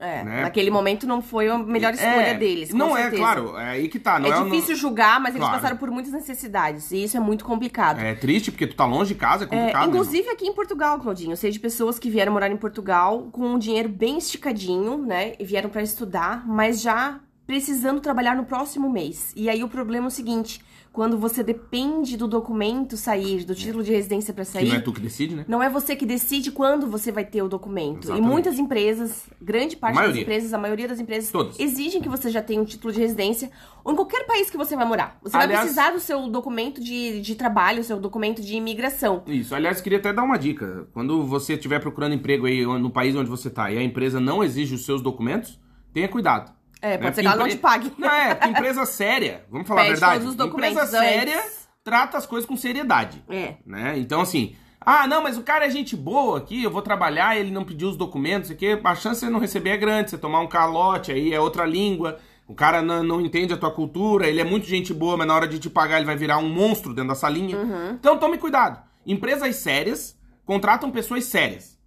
[0.00, 0.42] É, né?
[0.42, 2.72] naquele momento não foi a melhor escolha É, deles.
[2.72, 3.20] Não é, certeza.
[3.22, 4.18] claro, é aí que tá.
[4.20, 5.56] Não é é, difícil julgar, mas eles Claro.
[5.60, 6.92] passaram por muitas necessidades.
[6.92, 7.98] E isso é muito complicado.
[8.00, 9.82] É triste porque tu tá longe de casa, é É, complicado.
[9.82, 9.88] né?
[9.88, 11.32] inclusive aqui em Portugal, Claudinho.
[11.32, 15.32] Eu sei de pessoas que vieram morar em Portugal com um dinheiro bem esticadinho, né?
[15.38, 19.32] E vieram pra estudar, mas já precisando trabalhar no próximo mês.
[19.34, 20.60] E aí o problema é o seguinte:
[20.92, 24.68] quando você depende do documento sair, do título de residência Que sair.
[24.68, 25.44] não é tu que decide, né?
[25.46, 28.04] Não é você que decide quando você vai ter o documento.
[28.04, 28.24] Exatamente.
[28.24, 31.58] E muitas empresas, grande parte das empresas, a maioria das empresas, Todas.
[31.60, 33.50] exigem que você já tenha um título de residência
[33.84, 35.18] ou em qualquer país que você vai morar.
[35.22, 39.22] Você vai Aliás- precisar do seu documento de, de trabalho, seu documento de imigração.
[39.26, 40.88] Isso, aliás, queria até dar uma dica.
[40.92, 44.42] Quando você estiver procurando emprego aí no país onde você tá e a empresa não
[44.42, 45.58] exige os seus documentos,
[45.92, 46.57] tenha cuidado.
[46.80, 47.12] É, pode Né?
[47.12, 47.92] ser que ela não te pague.
[47.98, 50.14] Não, é, porque empresa séria, vamos falar Pede a verdade.
[50.14, 51.68] todos os documentos empresa séria antes.
[51.84, 53.22] trata as coisas com seriedade.
[53.28, 53.54] É.
[53.66, 53.98] Né?
[53.98, 57.50] Então, assim, ah, não, mas o cara é gente boa aqui, eu vou trabalhar, ele
[57.50, 60.40] não pediu os documentos aqui, a chance de você não receber é grande, você tomar
[60.40, 64.40] um calote aí é outra língua, o cara não, não entende a tua cultura, ele
[64.40, 66.94] é muito gente boa, mas na hora de te pagar ele vai virar um monstro
[66.94, 67.56] dentro da salinha.
[67.58, 67.90] Uhum.
[67.90, 68.82] Então tome cuidado.
[69.06, 71.77] Empresas sérias contratam pessoas sérias.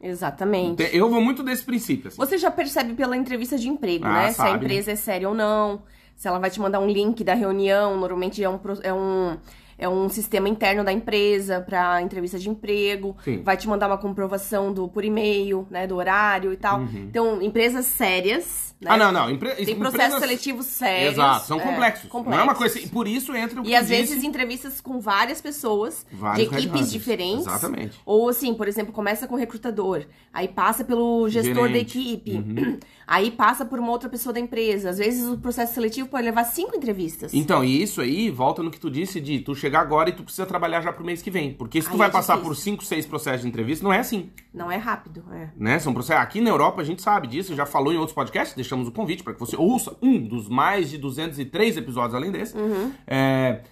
[0.00, 0.88] Exatamente.
[0.92, 2.08] Eu vou muito desse princípio.
[2.08, 2.16] Assim.
[2.16, 4.32] Você já percebe pela entrevista de emprego, Ah, né?
[4.32, 5.82] Se a sabe, empresa é séria ou não,
[6.14, 9.36] se ela vai te mandar um link da reunião, normalmente é um, é um,
[9.76, 13.42] é um sistema interno da empresa para entrevista de emprego, Sim.
[13.42, 16.82] vai te mandar uma comprovação do por e-mail, né, do horário e tal.
[16.94, 18.90] Então, empresas sérias, né?
[18.92, 19.30] Ah, não, não.
[19.30, 19.50] Empre...
[19.56, 21.12] Tem processos empresas- seletivos sérios.
[21.14, 22.10] Exato, são é, complexos.
[22.12, 22.88] Não é uma coisa assim.
[22.88, 24.26] Por isso entra o que E às vezes disse.
[24.26, 27.46] entrevistas com várias pessoas, Vários de equipes diferentes.
[27.46, 28.00] Exatamente.
[28.06, 32.22] Ou assim, por exemplo, começa com o recrutador, aí passa pelo gestor da Gerente.
[32.26, 32.78] Uhum.
[33.08, 34.90] aí passa por uma outra pessoa da empresa.
[34.90, 37.32] Às vezes o processo seletivo pode levar cinco entrevistas.
[37.32, 40.22] Então, e isso aí volta no que tu disse de tu chegar agora e tu
[40.22, 41.54] precisa trabalhar já pro mês que vem.
[41.54, 43.98] Porque se tu Aí vai é passar por 5, 6 processos de entrevista, não é
[43.98, 45.48] assim, Não é rápido, é.
[45.56, 45.78] né?
[45.78, 46.22] São processos.
[46.22, 49.22] Aqui na Europa a gente sabe disso, já falou em outros podcasts, deixamos o convite
[49.22, 52.54] para que você ouça um dos mais de 203 episódios além desse.
[52.56, 52.92] Uhum.
[53.06, 53.62] É,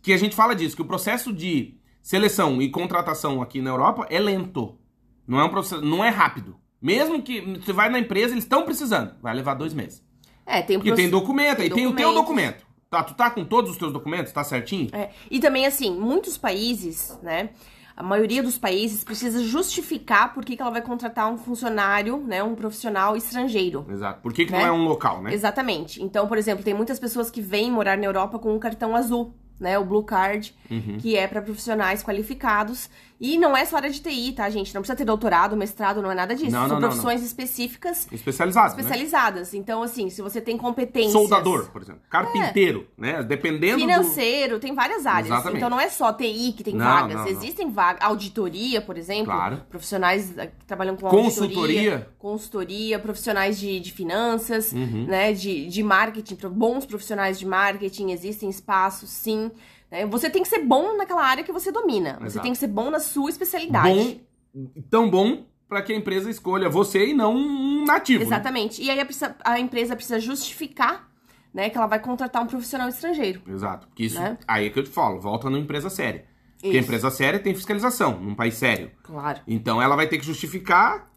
[0.00, 4.06] que a gente fala disso, que o processo de seleção e contratação aqui na Europa
[4.08, 4.78] é lento.
[5.26, 6.56] Não é um processo, não é rápido.
[6.80, 10.02] Mesmo que você vai na empresa, eles estão precisando, vai levar dois meses.
[10.46, 12.64] É, tem o Porque tem documento, aí tem o teu documento.
[12.88, 14.88] Tá, tu tá com todos os teus documentos, tá certinho?
[14.92, 17.50] É, E também, assim, muitos países, né?
[17.96, 22.42] A maioria dos países precisa justificar por que, que ela vai contratar um funcionário, né?
[22.42, 23.86] Um profissional estrangeiro.
[23.88, 24.20] Exato.
[24.22, 24.58] Por que, que Né?
[24.60, 25.32] não é um local, né?
[25.34, 26.02] Exatamente.
[26.02, 29.34] Então, por exemplo, tem muitas pessoas que vêm morar na Europa com um cartão azul,
[29.60, 29.78] né?
[29.78, 30.96] O Blue Card, Uhum.
[30.98, 32.88] que é para profissionais qualificados.
[33.20, 34.74] E não é só área de TI, tá, gente?
[34.74, 36.50] Não precisa ter doutorado, mestrado, não é nada disso.
[36.50, 38.80] Não, São não, não, profissões específicas, Especializado, né?
[38.80, 39.52] especializadas.
[39.52, 41.12] Então, assim, se você tem competências...
[41.12, 42.00] Soldador, por exemplo.
[42.08, 43.22] Carpinteiro, né?
[43.22, 43.80] Dependendo do...
[43.80, 45.26] Financeiro, tem várias áreas.
[45.26, 45.56] Exatamente.
[45.58, 47.14] Então não é só TI que tem Não, vagas.
[47.16, 47.30] não, não.
[47.30, 48.02] Existem vagas.
[48.02, 49.26] Auditoria, por exemplo.
[49.26, 49.62] Claro.
[49.68, 51.60] Profissionais eh, que trabalham com Consultoria.
[51.60, 52.08] auditoria.
[52.18, 55.04] Consultoria, profissionais de, de finanças, Uhum.
[55.06, 55.34] né?
[55.34, 59.50] De, de marketing, bons profissionais de marketing, existem espaços, sim.
[59.90, 60.06] Né?
[60.06, 62.14] Você tem que ser bom naquela área que você domina.
[62.20, 62.42] Você Exato.
[62.42, 64.20] tem que ser bom na sua especialidade.
[64.54, 68.20] Bom, tão bom para que a empresa escolha você e não um nativo.
[68.20, 68.26] né?
[68.26, 68.82] Exatamente.
[68.82, 69.06] E aí a,
[69.44, 71.08] a empresa precisa justificar
[71.54, 73.42] né, que ela vai contratar um profissional estrangeiro.
[73.48, 73.86] Exato.
[73.88, 74.38] Porque isso, Né?
[74.46, 76.24] aí é que eu te falo, volta numa empresa séria.
[76.54, 76.80] Porque a Isso.
[76.88, 78.90] empresa séria tem fiscalização, num país sério.
[79.02, 79.40] Claro.
[79.46, 81.10] Então ela vai ter que justificar,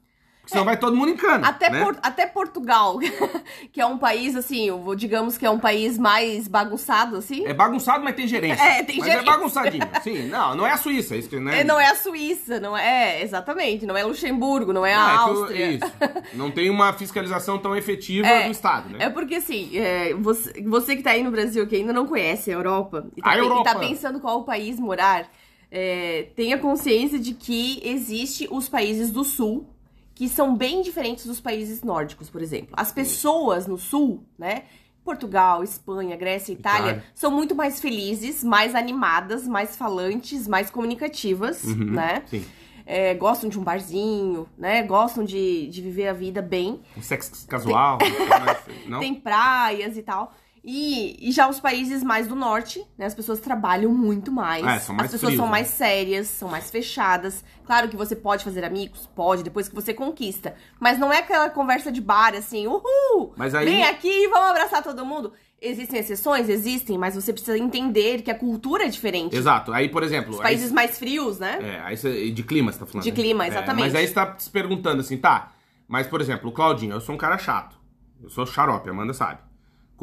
[0.43, 1.47] porque senão vai todo mundo em cana.
[1.47, 1.82] Até, né?
[1.86, 2.99] Por- até Portugal,
[3.71, 7.45] que é um país, assim, digamos que é um país mais bagunçado, assim.
[7.47, 8.62] É bagunçado, mas tem gerência.
[8.62, 9.29] É, tem mas gerência.
[9.29, 9.88] é bagunçadinho.
[10.03, 11.62] Sim, não, não é a Suíça, isso que, né?
[11.62, 14.97] É, não é a Suíça, não é, é, exatamente, não é Luxemburgo, não é a
[14.99, 15.71] Não, é que o- Áustria.
[15.71, 15.93] isso.
[16.34, 18.97] Não tem uma fiscalização tão efetiva É, do Estado, né?
[19.06, 22.49] É porque, assim, é, você, você que tá aí no Brasil, que ainda não conhece
[22.51, 23.63] a Europa, e tá, A pe- e Europa.
[23.63, 25.29] tá pensando qual país morar,
[25.71, 29.69] é, tenha consciência de que existe os países do Sul,
[30.15, 32.69] que são bem diferentes dos países nórdicos, por exemplo.
[32.73, 34.63] As pessoas no Sul, né?
[35.04, 37.04] Portugal, Espanha, Grécia, Itália, Itália.
[37.13, 42.23] são muito mais felizes, mais animadas, mais falantes, mais comunicativas, Uhum, né?
[42.28, 42.45] Sim.
[42.86, 44.84] É, gostam de um barzinho, né?
[44.84, 47.97] Gostam de, de viver a vida bem Um sexo casual.
[48.88, 48.99] não?
[48.99, 50.34] tem praias e tal.
[50.65, 53.06] E, e já os países mais do norte, né?
[53.06, 54.65] As pessoas trabalham muito mais.
[54.65, 55.52] É, são mais as pessoas frios, são né?
[55.52, 57.43] mais sérias, são mais fechadas.
[57.65, 60.56] Claro que você pode fazer amigos, pode, depois que você conquista.
[60.80, 63.34] Mas não é aquela conversa de bar, assim, uhul!
[63.36, 65.34] Mas aí- Vem aqui e vamos abraçar todo mundo.
[65.62, 66.47] Existem exceções?
[66.47, 69.36] Existem, mas você precisa entender que a cultura é diferente.
[69.36, 69.73] Exato.
[69.73, 70.32] Aí, por exemplo.
[70.32, 71.60] Os aí- países mais frios, né?
[71.62, 73.04] É, aí você, de clima você tá falando.
[73.04, 73.15] De né?
[73.15, 73.84] clima, É, exatamente.
[73.86, 75.52] mas aí você tá se perguntando assim, tá.
[75.89, 77.78] Mas, por exemplo, o Claudinho, eu sou um cara chato.
[78.21, 79.39] Eu sou xarope, Amanda sabe.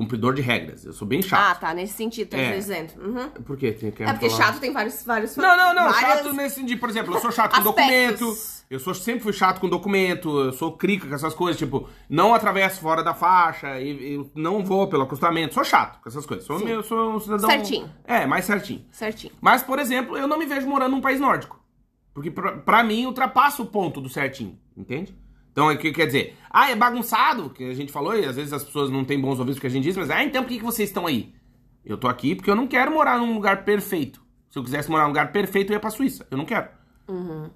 [0.01, 0.83] Cumpridor de regras.
[0.87, 1.61] Eu sou bem Ah, chato.
[1.61, 2.57] tá, nesse sentido, tá É.
[2.57, 2.93] dizendo.
[2.99, 3.29] Uhum.
[3.45, 3.71] Por quê?
[3.73, 4.45] Tem É porque falar?
[4.47, 5.05] chato tem vários.
[5.05, 5.93] vários Não, não, não.
[5.93, 6.81] várias- Chato nesse sentido.
[6.81, 8.25] Por exemplo, eu sou chato com documento.
[8.71, 10.29] Eu sou, sempre fui chato com documento.
[10.41, 11.59] Eu sou crica com essas coisas.
[11.59, 13.79] Tipo, não atravesso fora da faixa.
[13.79, 15.53] e- Eu não vou pelo acostamento.
[15.53, 16.47] Sou chato com essas coisas.
[16.47, 17.51] Sou, meu, sou um cidadão.
[17.51, 17.91] Certinho.
[18.07, 18.83] É, mais certinho.
[18.91, 19.35] Certinho.
[19.41, 21.61] Mas, por exemplo, eu não me vejo morando num país nórdico.
[22.15, 25.15] Porque pra, pra mim ultrapassa o ponto do certinho, entende?
[25.53, 26.37] Então, o que quer dizer?
[26.51, 29.39] Ah, é bagunçado, que a gente falou, e às vezes as pessoas não têm bons
[29.39, 31.35] ouvidos porque a gente diz, mas ah, então por que, que vocês estão aí?
[31.85, 34.23] Eu tô aqui porque eu não quero morar num lugar perfeito.
[34.51, 36.27] Se eu quisesse morar num lugar perfeito, eu ia pra Suíça.
[36.31, 36.69] Eu não quero.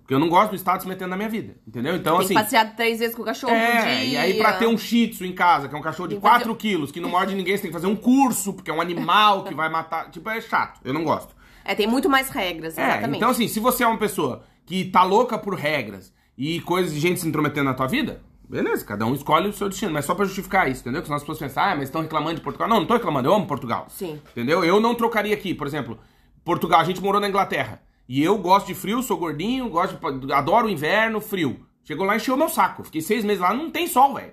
[0.00, 1.94] Porque eu não gosto do Estado se metendo na minha vida, entendeu?
[1.94, 2.34] Então, Tem assim...
[2.34, 4.04] que passear três vezes com o cachorro É, dia.
[4.04, 6.20] e aí pra ter um shih tzu em casa, que é um cachorro de Tem
[6.20, 8.68] que fazer- 4 quilos, que não morde ninguém, você tem que fazer um curso, porque
[8.68, 10.10] é um animal que vai matar.
[10.10, 10.80] Tipo, é chato.
[10.84, 11.36] Eu não gosto.
[11.64, 13.16] É, tem muito mais regras, É, exatamente.
[13.18, 17.00] então assim, se você é uma pessoa que tá louca por regras e coisas de
[17.00, 20.14] gente se intrometendo na tua vida, beleza, cada um escolhe o seu destino, mas só
[20.14, 21.00] pra justificar isso, entendeu?
[21.00, 22.68] Que senão as pessoas pensam, ah, mas estão reclamando de Portugal.
[22.68, 23.86] Não, não tô reclamando, eu amo Portugal.
[23.88, 24.20] Sim.
[24.32, 24.64] Entendeu?
[24.64, 25.98] Eu não trocaria aqui, por exemplo,
[26.44, 27.82] Portugal, a gente morou na Inglaterra.
[28.08, 31.66] E eu gosto de frio, sou gordinho, gosto de, adoro o inverno, frio.
[31.84, 32.84] Chegou lá e encheu meu saco.
[32.84, 34.32] Fiquei seis meses lá, não tem sol, velho.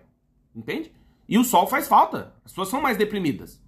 [0.56, 0.92] Entende?
[1.28, 2.34] E o sol faz falta.
[2.44, 3.61] As pessoas são mais deprimidas.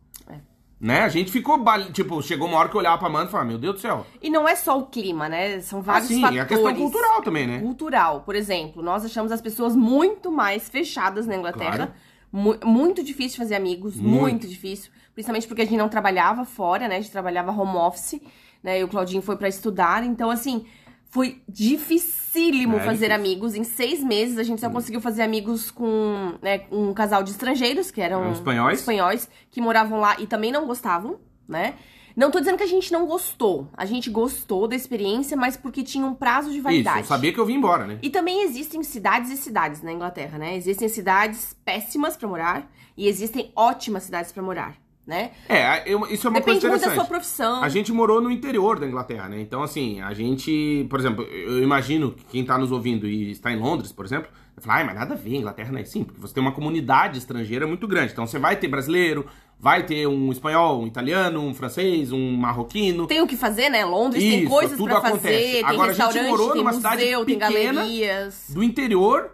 [0.84, 1.00] Né?
[1.00, 1.58] A gente ficou,
[1.93, 4.06] tipo, chegou uma hora que eu olhava pra Amanda e falava, meu Deus do céu.
[4.22, 5.62] E não é só o clima, né?
[5.62, 6.39] São vários Assim, fatores.
[6.39, 7.60] é a questão cultural também, né?
[7.62, 11.76] Cultural, por exemplo, nós achamos as pessoas muito mais fechadas na Inglaterra.
[11.78, 11.93] Claro.
[12.30, 14.19] Mu- muito difícil de fazer amigos, Muito.
[14.22, 14.48] muito.
[14.48, 14.91] difícil.
[15.13, 16.98] Principalmente porque a gente não trabalhava fora, né?
[16.98, 18.19] A gente trabalhava home office,
[18.62, 18.80] né?
[18.82, 20.04] E o Claudinho foi pra estudar.
[20.04, 20.65] Então, assim,
[21.13, 23.54] foi dificílimo fazer amigos.
[23.54, 27.91] Em seis meses, a gente só conseguiu fazer amigos com né, um casal de estrangeiros,
[27.91, 28.80] que eram espanhóis.
[28.80, 31.76] espanhóis, que moravam lá e também não gostavam, né?
[32.15, 33.67] Não tô dizendo que a gente não gostou.
[33.78, 36.99] A gente gostou da experiência, mas porque tinha um prazo de Isso, validade.
[37.02, 37.99] eu sabia que eu vim embora, né?
[38.02, 40.56] E também existem cidades e cidades na Inglaterra, né?
[40.56, 45.32] Existem cidades péssimas pra morar e existem ótimas cidades pra morar, né?
[45.50, 46.96] É, eu- isso é uma Depende coisa muito da interessante.
[46.96, 47.63] sua profissão.
[47.63, 49.42] A gente morou no interior da Inglaterra, né?
[49.42, 53.52] Então, assim, a gente, por exemplo, eu imagino que quem tá nos ouvindo e está
[53.52, 56.04] em Londres, por exemplo, vai falar, ai, mas nada a ver, Inglaterra não é assim,
[56.04, 58.13] porque você tem uma comunidade estrangeira muito grande.
[58.13, 59.26] Então, você vai ter brasileiro,
[59.60, 63.06] vai ter um espanhol, um italiano, um francês, um marroquino.
[63.08, 63.84] Tem o que fazer, né?
[63.86, 65.22] Londres tem Isso, coisas tudo pra acontece.
[65.24, 68.46] fazer, tem Agora, a gente restaurante, morou tem numa cidade museu, tem pequena, galerias.
[68.54, 69.32] do interior,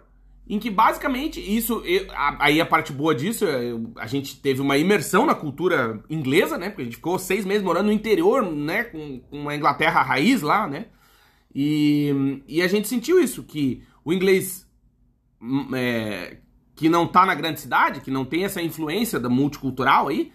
[0.50, 1.80] em que basicamente isso.
[2.40, 6.70] aí a parte boa disso, eu- a gente teve uma imersão na cultura inglesa, né?
[6.70, 8.82] Porque a gente ficou seis meses morando no interior, né?
[8.82, 10.86] Com, com uma Inglaterra raiz lá, né?
[11.54, 14.68] E, e a gente sentiu isso, que o inglês
[15.40, 16.38] hum, é,
[16.74, 20.32] que não tá na grande cidade, que não tem essa influência da multicultural aí,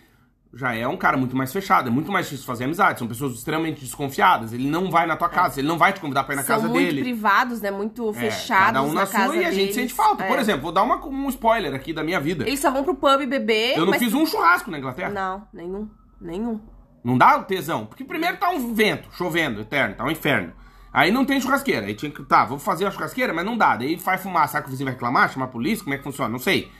[0.57, 3.33] já é um cara muito mais fechado, é muito mais difícil fazer amizade, são pessoas
[3.33, 6.37] extremamente desconfiadas, ele não vai na tua casa, ele não vai te convidar pra ir
[6.37, 6.45] na É.
[6.45, 7.01] São casa muito dele.
[7.01, 7.69] privados, né?
[7.71, 10.23] Muito É, fechados cada um na, na, casa sua e a gente sente falta.
[10.23, 10.27] É.
[10.29, 12.47] Por exemplo, vou dar uma- um spoiler aqui da minha vida.
[12.47, 14.01] Eles só vão pro pub beber, eu não mas...
[14.01, 15.09] fiz um churrasco na Inglaterra.
[15.09, 15.39] Não.
[15.53, 15.89] Não, nenhum.
[16.21, 17.17] Nenhum.
[17.17, 17.85] dá o tesão.
[17.85, 20.53] Porque primeiro tá um vento, chovendo, eterno, tá um inferno.
[20.93, 21.85] Aí não tem churrasqueira.
[21.87, 23.75] Aí tinha que, tá, vou fazer a churrasqueira, mas não dá.
[23.75, 26.03] Daí faz fumar, sabe que o vizinho vai reclamar, chamar a polícia, como é que
[26.05, 26.29] funciona?
[26.29, 26.71] Não sei.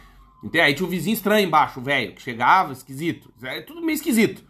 [0.62, 3.34] Aí tinha um vizinho estranho embaixo, velho, que chegava, esquisito.
[3.44, 4.44] É tudo meio esquisito.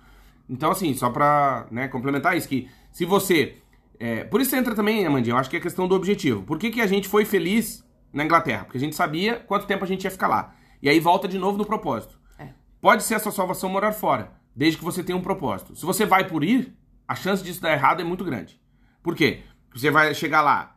[0.49, 3.57] Então, assim, só pra né, complementar isso, que se você.
[3.99, 6.43] é, por isso entra também, Amandinha, eu acho que é questão do objetivo.
[6.43, 8.65] Por que, que a gente foi feliz na Inglaterra?
[8.65, 10.53] Porque a gente sabia quanto tempo a gente ia ficar lá.
[10.81, 12.19] E aí volta de novo no propósito.
[12.37, 12.49] É.
[12.79, 15.75] Pode ser a sua salvação morar fora, desde que você tenha um propósito.
[15.75, 16.75] Se você vai por ir,
[17.07, 18.59] a chance disso dar errado é muito grande.
[19.01, 19.43] Por quê?
[19.67, 20.75] Porque você vai chegar lá,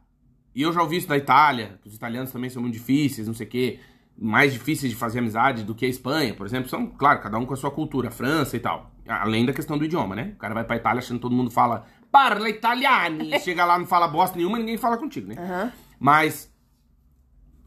[0.55, 3.35] e eu já ouvi isso da Itália, que os italianos também são muito difíceis, não
[3.35, 3.81] sei o quê,
[4.21, 6.69] mais difíceis de fazer amizade do que a Espanha, por exemplo.
[6.69, 8.91] São, claro, cada um com a sua cultura, França e tal.
[9.07, 10.33] Além da questão do idioma, né?
[10.35, 13.87] O cara vai pra Itália achando que todo mundo fala parla italiano, chega lá não
[13.87, 15.37] fala bosta nenhuma, ninguém fala contigo, né?
[15.39, 15.73] Aham.
[16.01, 16.53] Mas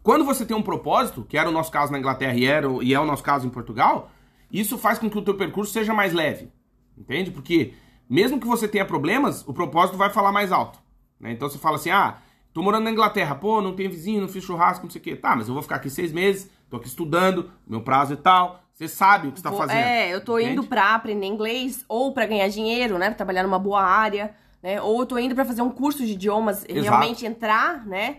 [0.04, 2.94] quando você tem um propósito, que era o nosso caso na Inglaterra e, era, e
[2.94, 4.12] é o nosso caso em Portugal,
[4.52, 6.52] isso faz com que o teu percurso seja mais leve.
[6.98, 7.32] Entende?
[7.32, 7.74] Porque
[8.10, 10.80] mesmo que você tenha problemas, o propósito vai falar mais alto.
[11.20, 11.32] né?
[11.32, 12.18] Então você fala assim, ah,
[12.54, 15.16] tô morando na Inglaterra, pô, não tem vizinho, não fiz churrasco, não sei o quê.
[15.16, 18.62] Tá, mas eu vou ficar aqui seis meses, tô aqui estudando, meu prazo e tal.
[18.74, 19.78] Você sabe o que você tá Vou- fazendo.
[19.78, 20.54] É, eu tô entende?
[20.54, 23.08] indo pra aprender inglês ou pra ganhar dinheiro, né?
[23.08, 24.34] Pra trabalhar numa boa área,
[24.64, 24.82] né?
[24.82, 26.82] Ou eu tô indo pra fazer um curso de idiomas e Exato.
[26.82, 28.18] realmente entrar, né?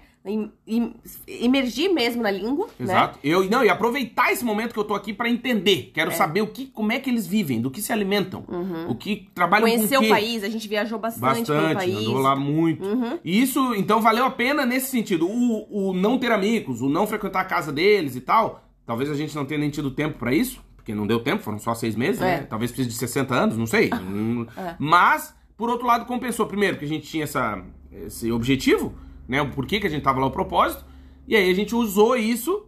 [1.26, 3.14] Imergir mesmo na língua, Exato.
[3.16, 3.20] né?
[3.24, 5.90] Eu, não, e aproveitar esse momento que eu tô aqui pra entender.
[5.94, 8.44] Quero saber o que, como é que eles vivem, do que se alimentam,
[8.88, 10.08] o que trabalham Conhecer com o o quê.
[10.08, 11.94] país, a gente viajou bastante, pelo Bastante, país.
[11.94, 12.00] Uhum.
[12.11, 12.85] andou lá muito.
[13.24, 15.26] E isso, então, valeu a pena nesse sentido.
[15.28, 19.14] O, o não ter amigos, o não frequentar a casa deles e tal, talvez a
[19.14, 21.94] gente não tenha nem tido tempo pra isso, porque não deu tempo, foram só seis
[21.96, 22.24] meses, É.
[22.40, 22.46] né?
[22.48, 23.90] Talvez precise de 60 anos, não sei.
[24.02, 24.46] Hum,
[24.78, 26.46] Mas, por outro lado, compensou.
[26.46, 28.92] Primeiro, que a gente tinha essa, esse objetivo,
[29.28, 29.40] né?
[29.42, 30.85] O porquê que a gente tava lá, o propósito.
[31.26, 32.66] E aí a gente usou isso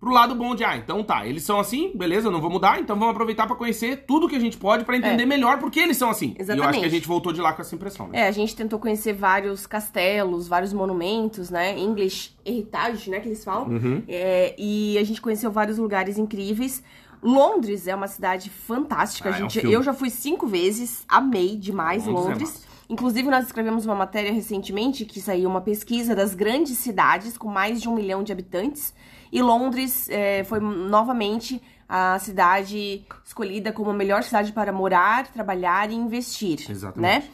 [0.00, 2.98] pro lado bom de, ah, então tá, eles são assim, beleza, não vou mudar, então
[2.98, 5.96] vamos aproveitar pra conhecer tudo que a gente pode pra entender melhor por que eles
[5.96, 6.34] são assim.
[6.36, 6.56] E eu acho que a É.
[6.56, 6.90] Exatamente.
[6.90, 8.22] gente voltou de lá com essa impressão, né?
[8.22, 11.78] É, a gente tentou conhecer vários castelos, vários monumentos, né?
[11.78, 13.20] English Heritage, né?
[13.20, 13.68] Que eles falam.
[13.68, 14.02] Uhum.
[14.08, 16.82] É, e a gente conheceu vários lugares incríveis.
[17.22, 19.28] Londres é uma cidade fantástica.
[19.30, 22.66] Ah, a é um gente, eu já fui cinco vezes, amei demais Londres é Londres.
[22.92, 27.80] Inclusive, nós escrevemos uma matéria recentemente que saiu uma pesquisa das grandes cidades com mais
[27.80, 28.92] de um milhão de habitantes.
[29.32, 35.90] E Londres é, foi novamente a cidade escolhida como a melhor cidade para morar, trabalhar
[35.90, 36.70] e investir.
[36.70, 37.00] Exatamente.
[37.00, 37.30] Né?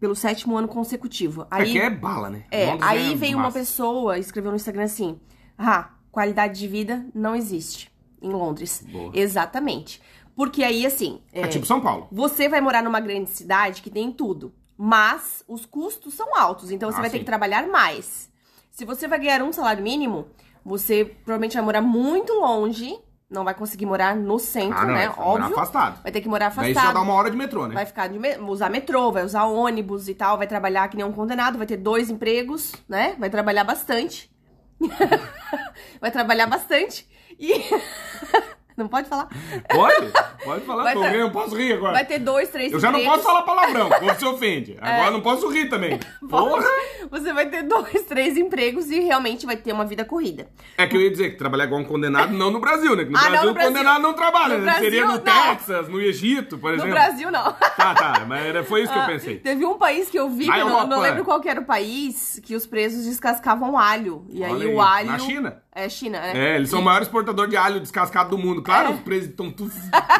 [0.00, 1.46] Pelo sétimo ano consecutivo.
[1.52, 2.42] É que é bala, né?
[2.50, 3.60] É, Londres aí veio uma massa.
[3.60, 5.20] pessoa, escreveu no Instagram assim:
[5.56, 8.84] Ah, qualidade de vida não existe em Londres.
[8.90, 9.12] Boa.
[9.14, 10.02] Exatamente.
[10.34, 12.08] Porque aí, assim, é, É tipo São Paulo.
[12.10, 16.90] você vai morar numa grande cidade que tem tudo, mas os custos são altos, então
[16.90, 17.20] você Ah, vai ter sim.
[17.24, 18.30] que trabalhar mais.
[18.70, 20.28] Se você vai ganhar um salário mínimo,
[20.64, 22.98] você provavelmente vai morar muito longe,
[23.30, 25.08] não vai conseguir morar no centro, Ah, não, né?
[25.08, 25.56] vai morar Óbvio.
[25.56, 26.02] afastado.
[26.02, 26.86] Vai ter que morar Daí afastado.
[26.88, 27.74] já dá uma hora de metrô, né?
[27.74, 31.04] Vai ficar de me- usar metrô, vai usar ônibus e tal, vai trabalhar que nem
[31.06, 33.16] um condenado, vai ter dois empregos, né?
[33.18, 34.30] Vai trabalhar bastante.
[36.00, 37.08] vai trabalar bastante.
[37.38, 37.52] E.
[38.76, 39.28] não pode falar?
[39.70, 40.12] Pode?
[40.44, 41.92] Pode falar, Vai ter- eu posso rir agora.
[41.94, 44.76] Vai ter dois, três Eu já não posso falar palavrão, o povo se ofende.
[44.80, 45.98] Agora eu não posso rir também.
[46.28, 46.64] Porra!
[47.10, 50.48] Você vai ter dois, três empregos e realmente vai ter uma vida corrida.
[50.76, 53.04] É que eu ia dizer que trabalhar igual um condenado não no Brasil, né?
[53.04, 53.72] Que no Ah, não, Brasil no o Brasil.
[53.72, 54.74] condenado não trabalha, No né?
[54.74, 55.46] Seria Brasil, no não.
[55.56, 56.90] Texas, no Egito, por No exemplo.
[56.92, 57.52] Brasil, não.
[57.76, 59.36] Tá, tá, mas foi isso que eu Ah, pensei.
[59.38, 62.40] Teve um país que eu vi, que eu não, não lembro qual era o país,
[62.42, 64.24] que os presos descascavam alho.
[64.30, 65.06] E aí Olha o aí, alho.
[65.12, 65.62] na China?
[65.76, 66.32] É, China, né?
[66.36, 68.62] É, eles são o maior exportador de alho descascado do mundo.
[68.62, 68.92] Claro, É.
[68.94, 69.72] os presos estão tudo.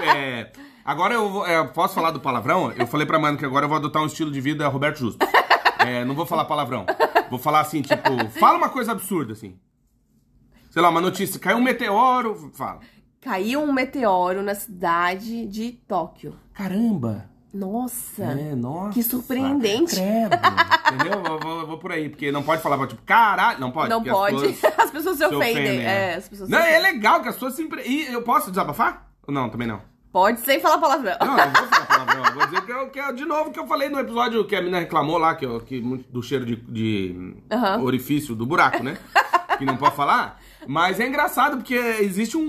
[0.04, 0.52] é.
[0.84, 2.70] Agora eu, vou- é, posso falar do palavrão?
[2.72, 5.26] Eu falei pra Mano que agora eu vou adotar um estilo de vida Roberto Justo.
[5.78, 6.84] É, não vou falar palavrão.
[7.30, 9.58] Vou falar assim, tipo, fala uma coisa absurda, assim.
[10.70, 12.80] Sei lá, uma notícia, caiu um meteoro, fala.
[13.20, 16.36] Caiu um meteoro na cidade de Tóquio.
[16.52, 17.28] Caramba!
[17.56, 18.22] Nossa.
[18.24, 18.92] É, nossa.
[18.92, 19.94] Que surpreendente.
[19.96, 20.36] Credo.
[20.94, 21.22] Entendeu?
[21.34, 23.58] Eu vou, eu vou por aí, porque não pode falar, tipo, caralho.
[23.60, 23.90] Não pode.
[23.90, 24.52] não porque as pode.
[24.52, 25.52] pessoas As pessoas se se ofendem.
[25.62, 26.14] ofendem, é, né?
[26.16, 27.62] as pessoas Não, se é legal que as pessoas se.
[27.62, 29.08] impre- E eu posso desabafar?
[29.28, 29.80] Não, também não?
[30.12, 31.16] Pode sem falar palavrão.
[31.20, 32.34] Não, não vou falar palavrão.
[32.34, 34.60] Vou dizer que, eu, que é de novo que eu falei no episódio que a
[34.60, 37.82] menina reclamou lá, que, eu- que do cheiro de, de Aham.
[37.82, 38.96] orifício do buraco, né?
[39.58, 40.40] que não pode falar.
[40.66, 42.46] Mas é engraçado porque existe um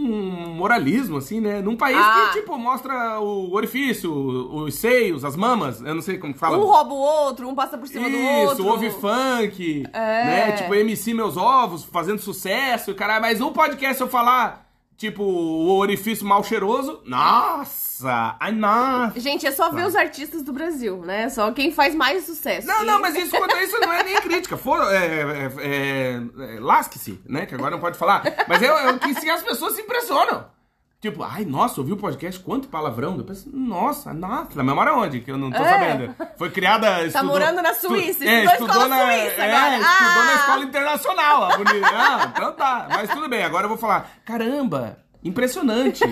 [0.55, 1.61] moralismo, assim, né?
[1.61, 2.29] Num país Ah.
[2.33, 6.57] que, tipo, mostra o orifício, os seios, as mamas, eu não sei como fala.
[6.57, 8.53] Um rouba o outro, um passa por cima do outro.
[8.63, 9.99] Isso, ouve funk, É.
[10.25, 10.51] né?
[10.53, 13.21] Tipo, MC Meus Ovos, fazendo sucesso, caralho.
[13.21, 14.66] Mas no podcast eu falar,
[14.97, 19.19] tipo, o orifício mal cheiroso, nossa, ai, nossa.
[19.19, 21.29] Gente, é só ver os artistas do Brasil, né?
[21.29, 22.67] Só quem faz mais sucesso.
[22.67, 24.57] Não, não, mas isso quanto a isso não é nem crítica.
[24.57, 27.45] For, é, é, é, é, Lasque-se, né?
[27.45, 28.23] Que agora não pode falar.
[28.47, 30.56] Mas é, é o que sim, as pessoas se impressionam.
[30.99, 32.39] Tipo, ai, nossa, ouviu o podcast?
[32.39, 33.17] Quanto palavrão?
[33.17, 34.49] Depois, nossa, nossa.
[34.55, 35.19] Na memória onde?
[35.21, 35.69] Que eu não tô É.
[35.69, 36.15] sabendo.
[36.37, 37.03] Foi criada.
[37.05, 39.77] estudou- morando na estu- Suíça, é, estudou na, suíça é, agora.
[39.77, 40.35] estudou na Ah!
[40.35, 41.43] escola internacional.
[41.43, 41.87] A bonita.
[41.93, 42.87] Ah, então tá.
[42.89, 44.09] Mas tudo bem, agora eu vou falar.
[44.25, 46.03] Caramba, impressionante.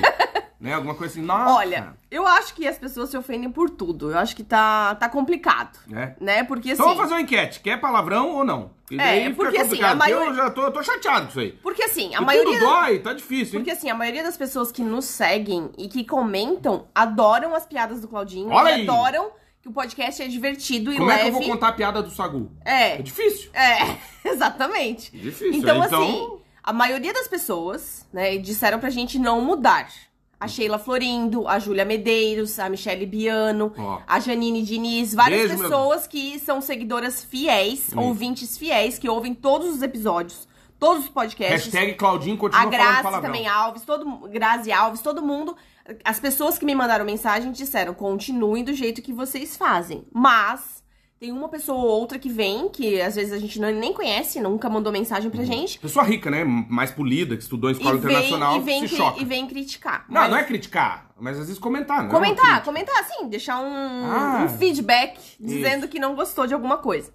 [0.65, 0.73] Né?
[0.73, 1.53] Alguma coisa assim, nossa.
[1.53, 4.11] Olha, eu acho que as pessoas se ofendem por tudo.
[4.11, 5.77] Eu acho que tá, tá complicado.
[5.93, 6.13] É.
[6.19, 6.43] Né?
[6.43, 6.81] Porque assim.
[6.81, 7.59] Então vamos fazer uma enquete.
[7.59, 8.71] Quer palavrão ou não?
[8.89, 11.51] E fica porque, assim, a maioria- Eu já tô, eu tô chateado com isso aí.
[11.63, 12.59] Porque assim, a E maioria.
[12.59, 13.63] tudo dói, tá difícil, hein?
[13.65, 18.01] Porque assim, a maioria das pessoas que nos seguem e que comentam adoram as piadas
[18.01, 18.81] do Claudinho Olha e aí.
[18.83, 21.23] adoram que o podcast é divertido e Como é leve.
[21.31, 22.51] que eu vou contar a piada do Sagu?
[22.63, 22.99] É.
[22.99, 23.49] É difícil.
[23.53, 23.97] É,
[24.29, 25.11] exatamente.
[25.15, 25.53] É difícil.
[25.55, 29.87] Então, Então- assim, a maioria das pessoas, né, disseram pra gente não mudar.
[30.39, 34.01] A Sheila Florindo, a Júlia Medeiros, a Michele Biano, Ó.
[34.05, 37.99] a Janine Diniz, várias Beijo, meu- pessoas que são seguidoras fiéis, Hum.
[38.01, 41.71] ouvintes fiéis, que ouvem todos os episódios, todos os podcasts.
[41.71, 43.21] Hashtag Claudinho continua A falando Grazi palavrão.
[43.31, 45.55] também, Alves, todo Grazi Alves, todo mundo.
[46.03, 50.03] As pessoas que me mandaram mensagem disseram: continuem do jeito que vocês fazem.
[50.11, 50.83] Mas
[51.19, 54.39] tem uma pessoa ou outra que vem, que às vezes a gente não, nem conhece,
[54.41, 55.79] nunca mandou mensagem pra gente.
[55.79, 56.43] Pessoa rica, né?
[56.43, 57.81] Mais polida, que estudou em E Uhum.
[57.81, 59.21] escola vem, internacional, e, vem, se cri- choca.
[59.21, 60.05] e vem criticar.
[60.09, 62.09] Não, Mas não é criticar, mas às vezes comentar, né?
[62.09, 64.43] Comentar, comentar, sim, deixar um, Ah.
[64.45, 67.13] um feedback dizendo que não gostou de alguma coisa.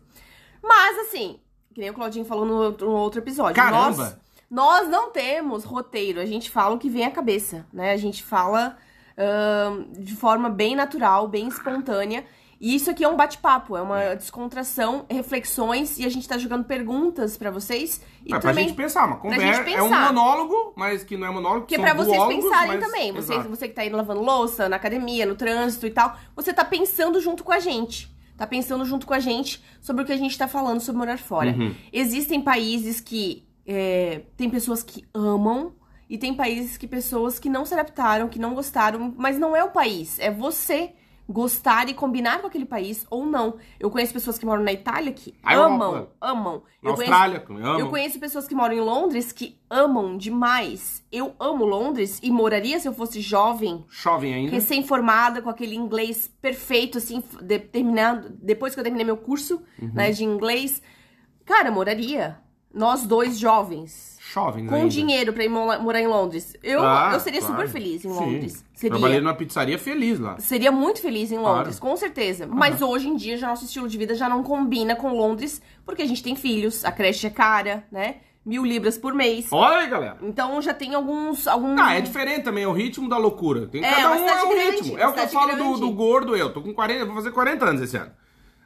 [0.62, 1.38] Mas, assim,
[1.74, 3.54] que nem o Claudinho falou no, no outro episódio.
[3.54, 4.18] Caramba!
[4.50, 7.92] Nós, nós não temos roteiro, a gente fala o que vem à cabeça, né?
[7.92, 8.76] A gente fala
[9.16, 12.24] uh, de forma bem natural, bem espontânea.
[12.60, 16.64] E isso aqui é um bate-papo, é uma descontração, reflexões, e a gente tá jogando
[16.64, 18.02] perguntas para vocês.
[18.26, 19.62] E é também, pra gente pensar, uma conversa.
[19.64, 19.78] pensar.
[19.78, 21.66] É um monólogo, mas que não é monólogo.
[21.66, 23.12] Que é são pra vocês pensarem mas- também.
[23.12, 23.48] Você, Exato.
[23.48, 27.18] você que tá indo lavando louça, na academia, no trânsito e tal, você tá pensando
[27.18, 28.14] junto com a gente.
[28.36, 31.18] Tá pensando junto com a gente sobre o que a gente tá falando sobre morar
[31.18, 31.52] fora.
[31.52, 31.74] Uhum.
[31.90, 35.74] Existem países que é, tem pessoas que amam
[36.10, 39.62] e tem países que pessoas que não se adaptaram, que não gostaram, mas não é
[39.64, 40.92] o país, é você
[41.30, 43.54] gostar e combinar com aquele país ou não.
[43.78, 46.16] Eu conheço pessoas que moram na Itália que A amam, Europa.
[46.20, 46.62] amam.
[46.82, 47.78] Na Eu conheço- Austrália, que amam.
[47.78, 51.04] eu conheço pessoas que moram em Londres que amam demais.
[51.12, 54.50] Eu amo Londres e moraria se eu fosse jovem, Jovem ainda.
[54.52, 59.92] recém-formada, com aquele inglês perfeito, assim, de- terminado, depois que eu terminei meu curso Uhum.
[59.94, 60.82] né, de inglês.
[61.44, 62.38] Cara, moraria.
[62.72, 64.09] Nós dois jovens.
[64.32, 64.88] Jovens Com ainda.
[64.88, 66.56] dinheiro pra ir mo- morar em Londres.
[66.62, 67.54] Eu, Ah, eu seria claro.
[67.56, 68.14] super feliz em Sim.
[68.20, 68.64] Londres.
[68.74, 68.90] Seria.
[68.96, 70.38] Trabalhei numa pizzaria feliz lá.
[70.38, 71.94] Seria muito feliz em Londres, Claro.
[71.94, 72.46] com certeza.
[72.46, 76.02] Mas hoje em dia, já nosso estilo de vida já não combina com Londres, porque
[76.02, 78.16] a gente tem filhos, a creche é cara, né?
[78.46, 79.48] Mil libras por mês.
[79.52, 80.16] Olha aí, galera.
[80.22, 81.46] Então já tem alguns.
[81.46, 81.78] alguns...
[81.78, 83.66] Ah, é diferente também, é o ritmo da loucura.
[83.66, 84.98] Tem, É, cada um é um grande, ritmo.
[84.98, 86.50] É o que eu falo do, do gordo, eu.
[86.52, 88.10] Tô com 40, vou fazer 40 anos esse ano.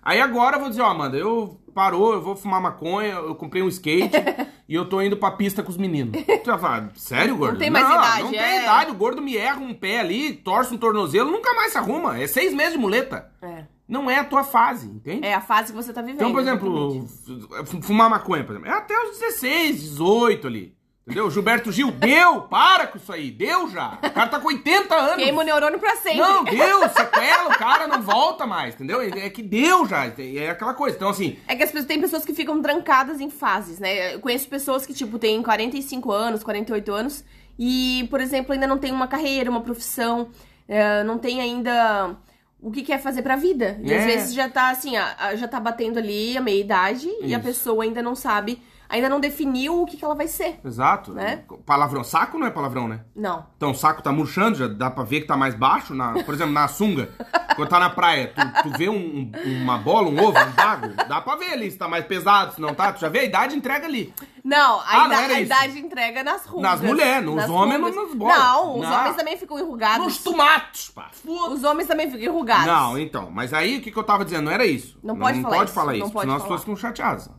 [0.00, 3.62] Aí agora eu vou dizer, ó, Amanda, eu parou, eu vou fumar maconha, eu comprei
[3.62, 4.12] um skate
[4.68, 6.14] e eu tô indo pra pista com os meninos.
[6.44, 7.58] Tu vai falar, sério, gordo?
[7.58, 8.62] tem mais idade, Não tem é.
[8.62, 12.18] idade, o gordo me erra um pé ali, torce um tornozelo, nunca mais se arruma.
[12.18, 13.30] É seis meses de muleta.
[13.40, 13.64] É.
[13.86, 15.26] Não é a tua fase, entende?
[15.26, 16.16] É a fase que você tá vivendo.
[16.16, 17.86] Então, por exemplo, exatamente.
[17.86, 20.74] fumar maconha, por exemplo, é até os 16, 18 ali.
[21.06, 21.30] Entendeu?
[21.30, 22.40] Gilberto Gil, deu!
[22.42, 23.98] Para com isso aí, deu já!
[24.02, 25.16] O cara tá com 80 anos.
[25.22, 26.18] Queima o neurônio pra sempre.
[26.18, 29.02] Não, deu, sequela, o cara não volta mais, entendeu?
[29.02, 30.96] É que deu já, é aquela coisa.
[30.96, 34.14] Então, assim, É que as pessoas, tem pessoas que ficam trancadas em fases, né?
[34.14, 37.22] Eu conheço pessoas que, tipo, têm 45 anos, 48 anos
[37.58, 40.30] e, por exemplo, ainda não tem uma carreira, uma profissão,
[40.66, 42.16] é, não tem ainda
[42.62, 43.78] o que quer fazer pra vida.
[43.82, 44.06] E às É.
[44.06, 44.92] vezes já tá, assim,
[45.36, 48.58] já tá batendo ali a meia-idade e a pessoa ainda não sabe,
[48.88, 50.60] ainda não definiu o que, que ela vai ser.
[50.64, 51.12] exato.
[51.12, 51.42] Né?
[51.66, 53.00] Palavrão, saco não é palavrão, né?
[53.14, 53.46] Não.
[53.56, 55.94] Então o saco tá murchando, já dá pra ver que tá mais baixo.
[55.94, 57.10] Na, por exemplo, na sunga,
[57.56, 58.94] quando tá na praia, tu, tu vê um-
[59.34, 62.54] um- uma bola, um ovo, um bago, dá pra ver ali se tá mais pesado,
[62.54, 62.92] se não tá.
[62.92, 64.12] Tu já vê a idade entrega ali.
[64.44, 65.42] Não, a, Ah, não ida- era a isso.
[65.52, 66.62] idade entrega nas rugas.
[66.70, 67.94] Nas mulheres, nos nas homens, rugas.
[67.96, 68.38] não nas bolas.
[68.38, 68.98] Não, os Não.
[69.00, 70.04] homens também ficam enrugados.
[70.04, 71.10] Nos tomates, pá.
[71.24, 72.66] Os homens também ficam enrugados.
[72.66, 74.44] Não, então, mas aí o que, que eu tava dizendo?
[74.44, 74.98] Não era isso.
[75.02, 76.56] Não pode falar pode isso, falar não isso, pode senão as falar.
[76.56, 77.30] pessoas ficam chateadas.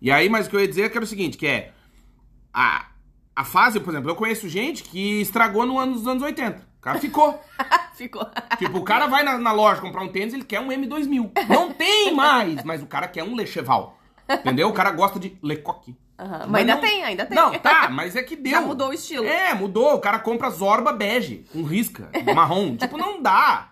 [0.00, 1.72] E aí, mas o que eu ia dizer é que era o seguinte, que é...
[2.52, 2.86] A,
[3.34, 6.62] a fase, por exemplo, eu conheço gente que estragou no ano dos anos 80.
[6.78, 7.42] O cara ficou.
[7.94, 8.28] Ficou.
[8.58, 11.30] tipo, o cara vai na, na loja comprar um tênis, ele quer um M2000.
[11.48, 13.96] Não tem mais, mas o cara quer um Lecheval.
[14.28, 14.68] Entendeu?
[14.68, 15.96] O cara gosta de Lecoque.
[16.18, 17.36] Aham, Mas ainda não- tem, ainda tem.
[17.36, 18.50] Não, tá, mas é que deu.
[18.50, 19.24] Já mudou o estilo.
[19.24, 19.94] É, mudou.
[19.94, 22.76] O cara compra Zorba bege, com risca, marrom.
[22.76, 23.70] tipo, não dá.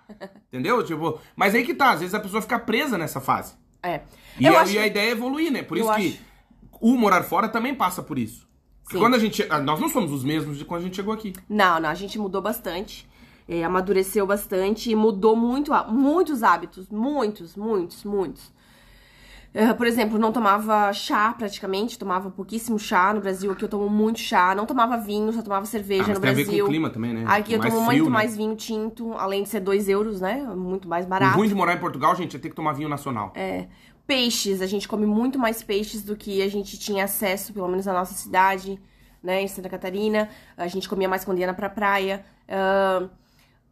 [0.48, 0.84] Entendeu?
[0.84, 3.54] Tipo, mas aí que tá, às vezes a pessoa fica presa nessa fase.
[3.82, 4.00] É.
[4.38, 4.72] E, eu a, acho...
[4.72, 5.62] e a ideia é evoluir, né?
[5.62, 6.18] Por Eu isso que acho.
[6.80, 8.46] o morar fora também passa por isso.
[8.82, 9.00] Porque Sim.
[9.02, 9.46] quando a gente.
[9.48, 11.32] ah, Nós não somos os mesmos de quando a gente chegou aqui.
[11.48, 13.08] Não, não, a gente mudou bastante.
[13.48, 16.88] é, amadureceu bastante e mudou muito, muitos hábitos.
[16.90, 18.52] Muitos, muitos, muitos.
[19.76, 23.12] Por exemplo, não tomava chá praticamente, tomava pouquíssimo chá.
[23.12, 24.54] No Brasil aqui eu tomo muito chá.
[24.54, 26.64] Não tomava vinho, só tomava cerveja Ah, mas no tem a ver Brasil.
[26.64, 27.24] com o clima também, né?
[27.26, 28.16] Aqui eu Mais tomo frio, muito né?
[28.16, 30.42] mais vinho tinto, além de ser 2 euros, né?
[30.56, 31.36] Muito mais O barato.
[31.36, 33.30] ruim de morar em Portugal, gente, é ter que tomar vinho nacional.
[33.34, 33.66] É,
[34.06, 37.84] peixes, a gente come muito mais peixes do que a gente tinha acesso, pelo menos
[37.84, 38.80] na nossa cidade,
[39.22, 40.30] né, em Santa Catarina.
[40.56, 42.24] A gente comia mais quando ia pra praia.
[42.48, 43.08] Ahn,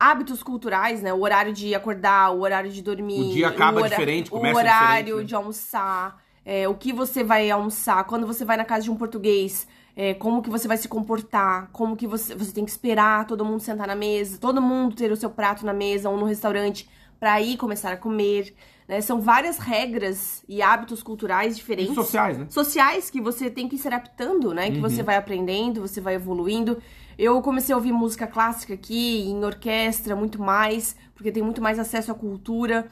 [0.01, 3.21] hábitos culturais, né, o horário de acordar, o horário de dormir.
[3.21, 5.25] O dia acaba hora- diferente, O começa horário diferente, né?
[5.25, 8.97] de almoçar, é, o que você vai almoçar, quando você vai na casa de um
[8.97, 9.69] português...
[9.97, 13.45] é, como que você vai se comportar, como que você, você tem que esperar todo
[13.45, 16.89] mundo sentar na mesa, todo mundo ter o seu prato na mesa ou no restaurante
[17.19, 18.55] para aí começar a comer.
[18.89, 19.01] né?
[19.03, 21.93] São várias regras e hábitos culturais diferentes.
[21.93, 22.47] E sociais, né?
[22.49, 24.71] Sociais que você tem que ir se adaptando, né?
[24.71, 24.89] Que Uhum.
[24.89, 26.79] você vai aprendendo, você vai evoluindo.
[27.21, 31.79] Eu comecei a ouvir música clássica aqui, em orquestra, muito mais, porque tem muito mais
[31.79, 32.87] acesso à cultura.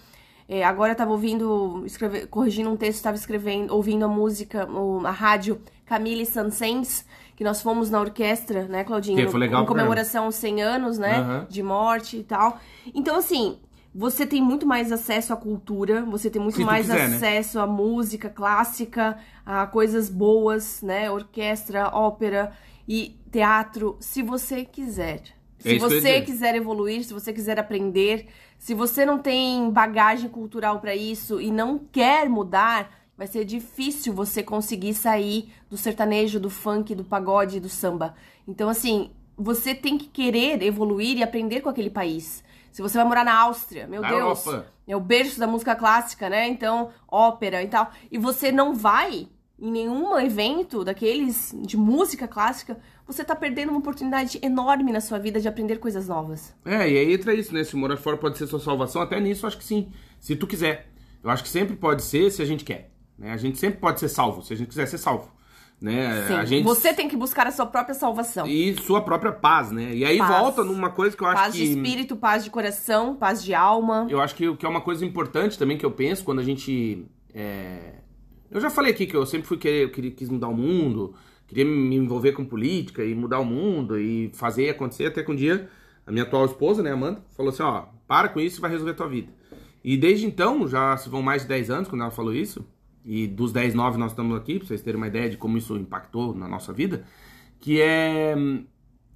[0.47, 4.69] É, agora eu tava ouvindo, escreve- corrigindo um texto, estava escrevendo, ouvindo a música,
[5.07, 9.17] a rádio Camille Sansens, que nós fomos na orquestra, né, Claudinho?
[9.17, 11.47] Que foi legal Em comemoração aos 100 anos, né, Aham.
[11.49, 12.59] de morte e tal.
[12.95, 13.57] Então, assim,
[13.95, 17.17] você tem muito mais acesso à cultura, você tem muito Se mais quiser, né?
[17.17, 19.17] acesso à música clássica,
[19.47, 22.53] a coisas boas, né, orquestra, ópera
[22.89, 25.23] e teatro, se você quiser.
[25.61, 28.29] É Se ia você quiser evoluir, se você quiser aprender,
[28.59, 34.15] se você não tem bagagem cultural pra isso e não quer mudar, vai ser difícil
[34.15, 38.15] você conseguir sair do sertanejo, do funk, do pagode, do samba.
[38.47, 42.43] Então, assim, você tem que querer evoluir e aprender com aquele país.
[42.71, 44.67] Se você vai morar na Áustria, meu Na Deus, Europa.
[44.87, 46.49] é o berço da música clássica, né?
[46.49, 47.91] Então, ópera e tal.
[48.11, 49.29] E você não vai
[49.61, 55.19] em nenhum evento daqueles de música clássica, você tá perdendo uma oportunidade enorme na sua
[55.19, 56.55] vida de aprender coisas novas.
[56.65, 57.65] É, e aí entra isso, né?
[57.65, 59.91] Se morar fora pode ser sua salvação, até nisso eu acho que sim.
[60.21, 60.89] Se tu quiser.
[61.23, 62.91] Eu acho que sempre pode ser se a gente quer.
[63.19, 63.33] Né?
[63.33, 65.31] A gente sempre pode ser salvo, se a gente quiser ser salvo.
[65.81, 66.27] Né?
[66.27, 66.65] Sim, a gente...
[66.65, 68.47] Você tem que buscar a sua própria salvação.
[68.47, 69.95] E sua própria paz, né?
[69.95, 70.31] E aí Paz.
[70.31, 71.59] volta numa coisa que eu acho Paz que.
[71.59, 74.07] de espírito, paz de coração, paz de alma.
[74.11, 77.07] Eu acho que, que é uma coisa importante também que eu penso quando a gente.
[77.33, 77.98] é,
[78.51, 81.15] Eu já falei aqui que eu sempre fui querer, eu queria, quis mudar o mundo,
[81.47, 85.37] queria me envolver com política e mudar o mundo e fazer acontecer, até que um
[85.37, 85.69] dia
[86.07, 88.93] a minha atual esposa, né, Amanda, falou assim, ó, para com isso e vai resolver
[88.93, 89.31] a tua vida.
[89.85, 92.67] E desde então, já se vão mais de 10 anos quando ela falou isso,
[93.05, 95.77] e dos 10, 9 nós estamos aqui, pra vocês terem uma ideia de como isso
[95.77, 97.05] impactou na nossa vida,
[97.61, 98.65] que é hum,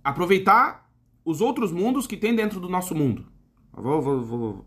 [0.05, 0.91] aproveitar
[1.25, 3.25] os outros mundos que tem dentro do nosso mundo.
[3.73, 4.67] Vou, vou, vou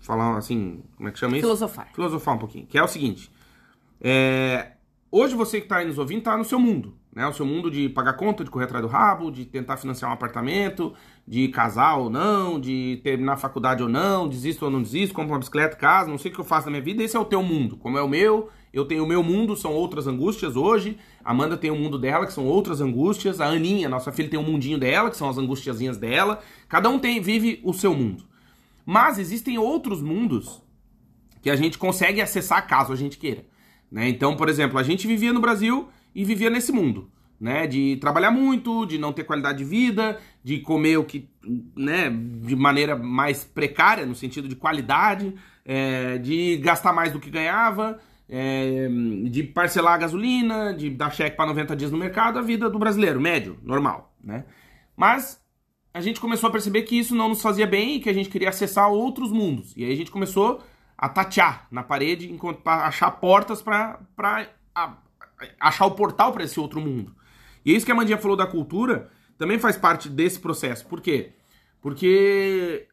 [0.00, 1.46] falar assim, como é que chama isso?
[1.46, 1.88] Filosofar.
[1.92, 2.66] Filosofar um pouquinho.
[2.66, 3.30] Que é o seguinte:
[4.00, 4.72] é,
[5.10, 6.94] hoje você que está aí nos ouvindo está no seu mundo.
[7.18, 7.26] Né?
[7.26, 10.14] O seu mundo de pagar conta, de correr atrás do rabo, de tentar financiar um
[10.14, 10.94] apartamento,
[11.26, 15.32] de casar ou não, de terminar a faculdade ou não, desisto ou não desisto, compro
[15.32, 17.02] uma bicicleta, casa, não sei o que eu faço na minha vida.
[17.02, 17.76] Esse é o teu mundo.
[17.76, 20.96] Como é o meu, eu tenho o meu mundo, são outras angústias hoje.
[21.24, 23.40] A Amanda tem o mundo dela, que são outras angústias.
[23.40, 26.40] A Aninha, nossa filha, tem o mundinho dela, que são as angustiazinhas dela.
[26.68, 28.24] Cada um tem vive o seu mundo.
[28.86, 30.62] Mas existem outros mundos
[31.42, 33.44] que a gente consegue acessar caso a gente queira.
[33.90, 34.08] Né?
[34.08, 37.10] Então, por exemplo, a gente vivia no Brasil e vivia nesse mundo.
[37.40, 37.66] Né?
[37.66, 41.28] De trabalhar muito, de não ter qualidade de vida, de comer o que.
[41.76, 42.10] Né?
[42.10, 45.34] de maneira mais precária, no sentido de qualidade,
[45.64, 48.88] é, de gastar mais do que ganhava, é,
[49.30, 52.78] de parcelar a gasolina, de dar cheque para 90 dias no mercado, a vida do
[52.78, 54.14] brasileiro, médio, normal.
[54.22, 54.44] Né?
[54.96, 55.40] Mas
[55.94, 58.28] a gente começou a perceber que isso não nos fazia bem e que a gente
[58.28, 59.74] queria acessar outros mundos.
[59.76, 60.62] E aí a gente começou
[60.98, 64.00] a tatear na parede, enquanto- pra achar portas para
[65.60, 67.14] achar o portal para esse outro mundo.
[67.64, 70.84] E é isso que a Mandinha falou da cultura, também faz parte desse processo.
[70.86, 71.32] Por quê?
[71.80, 72.88] Porque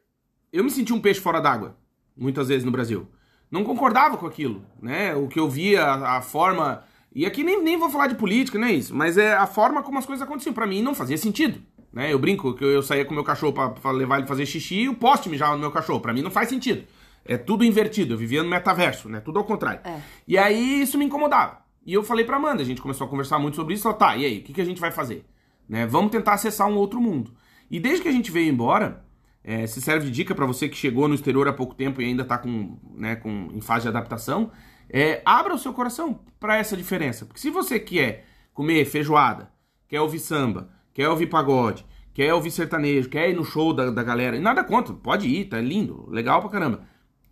[0.54, 1.76] eu me senti um peixe fora d'água,
[2.16, 3.08] muitas vezes no Brasil.
[3.50, 5.16] Não concordava com aquilo, né?
[5.16, 6.84] O que eu via, a, forma.
[7.14, 9.82] E aqui nem, nem vou falar de política, não é isso, mas é a forma
[9.82, 10.54] como as coisas aconteciam.
[10.54, 11.62] Pra mim não fazia sentido.
[11.94, 12.12] Né?
[12.12, 14.90] Eu brinco que eu saía com o meu cachorro pra levar ele fazer xixi e
[14.90, 16.02] o poste mijava no meu cachorro.
[16.02, 16.86] Pra mim não faz sentido.
[17.26, 19.20] É tudo invertido, eu vivia no metaverso, né?
[19.20, 19.82] Tudo ao contrário.
[19.84, 20.00] É.
[20.28, 21.66] E aí isso me incomodava.
[21.86, 24.16] E eu falei pra Amanda, a gente começou a conversar muito sobre isso, falou, tá,
[24.16, 25.26] e aí, o que, que a gente vai fazer?
[25.68, 25.86] Né?
[25.86, 27.34] Vamos tentar acessar um outro mundo.
[27.70, 29.06] E desde que a gente veio embora,
[29.44, 32.06] é, se serve de dica pra você que chegou no exterior há pouco tempo e
[32.06, 34.52] ainda tá com, né, com, em fase de adaptação,
[34.90, 37.26] é, abra o seu coração pra essa diferença.
[37.26, 39.52] Porque se você quer comer feijoada,
[39.88, 44.02] quer ouvir samba, quer ouvir pagode, quer ouvir sertanejo, quer ir no show da, da
[44.02, 46.84] galera, e nada contra, pode ir, tá lindo, legal pra caramba.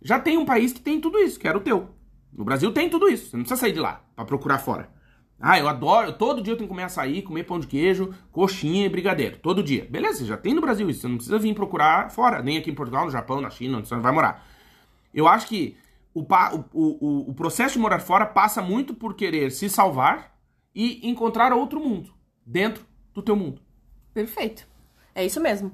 [0.04, 1.88] Já tem um país que tem tudo isso, que era o teu.
[2.30, 4.90] No Brasil tem tudo isso, você não precisa sair de lá pra procurar fora.
[5.40, 8.86] Ah, eu adoro, todo dia eu tenho que comer açaí, comer pão de queijo, coxinha
[8.86, 9.86] e brigadeiro, todo dia.
[9.90, 12.70] Beleza, você já tem no Brasil isso, você não precisa vir procurar fora, nem aqui
[12.70, 14.46] em Portugal, no Japão, na China, onde você vai morar.
[15.12, 15.76] Eu acho que
[16.12, 20.36] o, o, o, o processo de morar fora passa muito por querer se salvar
[20.74, 22.12] e encontrar outro mundo
[22.44, 23.60] dentro do teu mundo.
[24.12, 24.66] Perfeito.
[25.14, 25.72] É isso mesmo.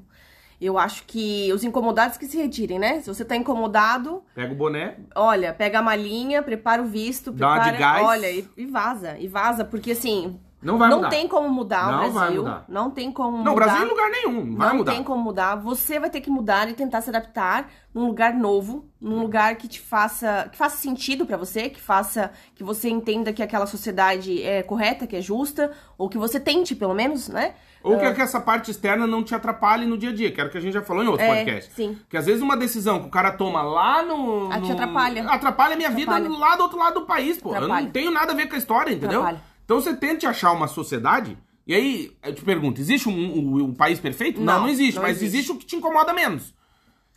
[0.61, 3.01] Eu acho que os incomodados que se retirem, né?
[3.01, 7.47] Se você tá incomodado, Pega o boné, olha, pega a malinha, prepara o visto, Dá
[7.49, 8.07] uma prepara, de gás.
[8.07, 11.09] olha, e, e vaza, e vaza, porque assim, não vai não mudar.
[11.09, 12.65] tem como mudar Não o vai Brasil, mudar.
[12.69, 13.55] não tem como Não, o mudar.
[13.55, 14.93] Brasil em lugar nenhum, não vai não mudar.
[14.93, 15.55] tem como mudar.
[15.57, 19.67] Você vai ter que mudar e tentar se adaptar num lugar novo, num lugar que
[19.67, 24.43] te faça, que faça sentido pra você, que faça que você entenda que aquela sociedade
[24.43, 27.55] é correta, que é justa, ou que você tente, pelo menos, né?
[27.83, 30.49] Ou que, que essa parte externa não te atrapalhe no dia a dia, que era
[30.49, 31.75] o que a gente já falou em outros É, podcasts.
[31.75, 31.99] sim.
[32.09, 34.51] Que às vezes uma decisão que o cara toma lá no.
[34.53, 35.25] Ah, te no- atrapalha.
[35.29, 36.25] Atrapalha a minha Atrapalha.
[36.25, 37.51] vida lá do outro lado do país, pô.
[37.51, 37.85] Eu Atrapalha.
[37.87, 39.21] não tenho nada a ver com a história, entendeu?
[39.21, 39.43] Atrapalha.
[39.65, 41.39] Então você tente achar uma sociedade.
[41.67, 44.41] E aí, eu te pergunto, existe um, um- um país perfeito?
[44.41, 45.37] Não, Não, não existe, não mas existe.
[45.37, 46.53] existe o que te incomoda menos.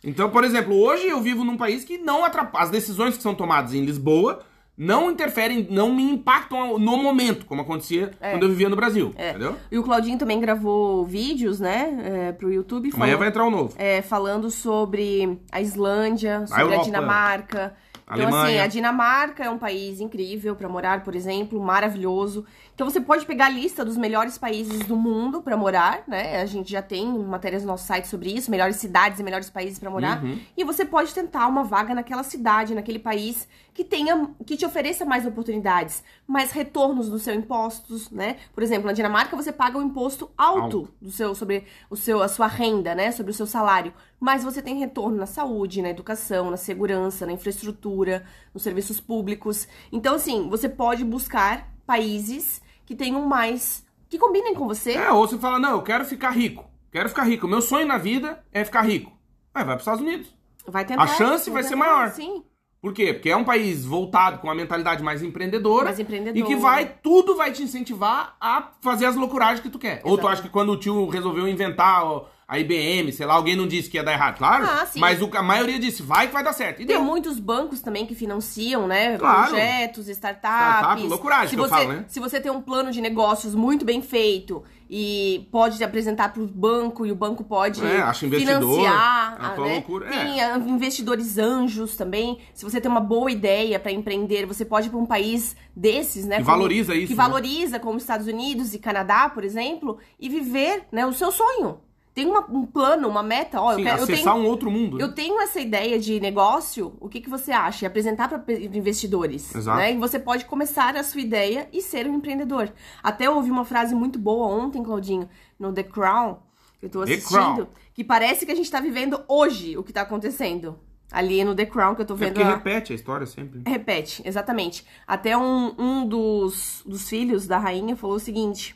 [0.02, 2.64] Então, por exemplo, hoje eu vivo num país que não atrapalha.
[2.64, 4.40] As decisões que são tomadas em Lisboa
[4.76, 9.12] não interferem, não me impactam no momento, como acontecia quando eu vivia no Brasil.
[9.16, 9.30] É.
[9.30, 9.56] Entendeu?
[9.70, 12.90] E o Claudinho também gravou vídeos, né, é, pro YouTube.
[12.92, 13.74] Amanhã falando- vai entrar um novo.
[13.78, 16.84] é, falando sobre a Islândia, sobre a, Europa.
[16.84, 17.74] Dinamarca.
[18.06, 18.64] Então, assim, Alemanha.
[18.64, 22.44] a Dinamarca é um país incrível pra morar, por exemplo, maravilhoso.
[22.74, 26.40] Então, você pode pegar a lista dos melhores países do mundo pra morar, né?
[26.42, 29.78] A gente já tem matérias no nosso site sobre isso, melhores cidades e melhores países
[29.78, 30.22] pra morar.
[30.24, 30.40] Uhum.
[30.56, 35.04] E você pode tentar uma vaga naquela cidade, naquele país que tenha, que te ofereça
[35.04, 38.36] mais oportunidades, mais retornos dos seus impostos, né?
[38.52, 40.94] Por exemplo, na Dinamarca você paga um imposto alto, Alto.
[41.00, 44.62] do seu sobre o seu a sua renda, né, sobre o seu salário, mas você
[44.62, 49.66] tem retorno na saúde, na educação, na segurança, na infraestrutura, nos serviços públicos.
[49.90, 54.92] Então assim, você pode buscar países que tenham mais que combinem com você.
[54.92, 56.64] É, ou você fala, não, eu quero ficar rico.
[56.92, 57.48] Quero ficar rico.
[57.48, 59.12] Meu sonho na vida é ficar rico.
[59.52, 60.34] Aí vai para os Estados Unidos.
[60.66, 61.02] Vai tentar.
[61.02, 62.10] A chance vai ser tentar, maior.
[62.10, 62.44] Sim.
[62.80, 63.14] Por quê?
[63.14, 65.86] Porque é um país voltado com uma mentalidade mais empreendedora.
[65.86, 66.38] Mais empreendedora.
[66.38, 70.02] E que vai, tudo vai te incentivar a fazer as loucuragens que tu quer.
[70.04, 72.04] Ou tu acha que quando o tio resolveu inventar
[72.46, 74.36] a IBM, sei lá, alguém não disse que ia dar errado.
[74.38, 75.00] Claro, Ah, sim.
[75.00, 76.82] mas o- a maioria disse, vai que vai dar certo.
[76.82, 77.02] E Tem deu.
[77.04, 79.16] muitos bancos também que financiam, né?
[79.18, 79.48] Claro.
[79.50, 80.76] Projetos, startups.
[80.78, 82.04] Startup, loucuragem se que eu você, falo, né?
[82.08, 86.46] Se você tem um plano de negócios muito bem feito e pode apresentar para o
[86.46, 89.72] banco e o banco pode É, investidor, financiar, é uma né?
[89.74, 90.44] loucura, Tem é.
[90.52, 92.38] ah, investidores anjos também.
[92.52, 96.26] Se você tem uma boa ideia para empreender, você pode ir para um país desses,
[96.26, 96.36] né?
[96.38, 97.22] Que como- valoriza isso, Que né?
[97.24, 101.78] valoriza, como Estados Unidos e Canadá, por exemplo, e viver, né, o seu sonho.
[102.14, 104.70] Tem uma- um plano, uma meta, ó, Sim, eu, quero, eu acessar tenho um outro
[104.70, 104.96] mundo.
[104.98, 105.02] né?
[105.02, 107.84] eu tenho essa ideia de negócio, o que, que você acha?
[107.84, 109.52] E apresentar para investidores.
[109.54, 109.78] Exato.
[109.78, 109.92] Né?
[109.94, 112.72] E você pode começar a sua ideia e ser um empreendedor.
[113.02, 116.36] Até eu ouvi uma frase muito boa ontem, Claudinho, no The Crown,
[116.78, 120.02] que eu tô assistindo, que parece que a gente tá vivendo hoje o que tá
[120.02, 120.78] acontecendo.
[121.12, 122.34] Ali no The Crown, que eu tô É vendo.
[122.34, 123.62] porque a- repete a história sempre.
[123.66, 124.84] Repete, exatamente.
[125.06, 128.74] Até um, um dos, dos filhos da rainha falou o seguinte: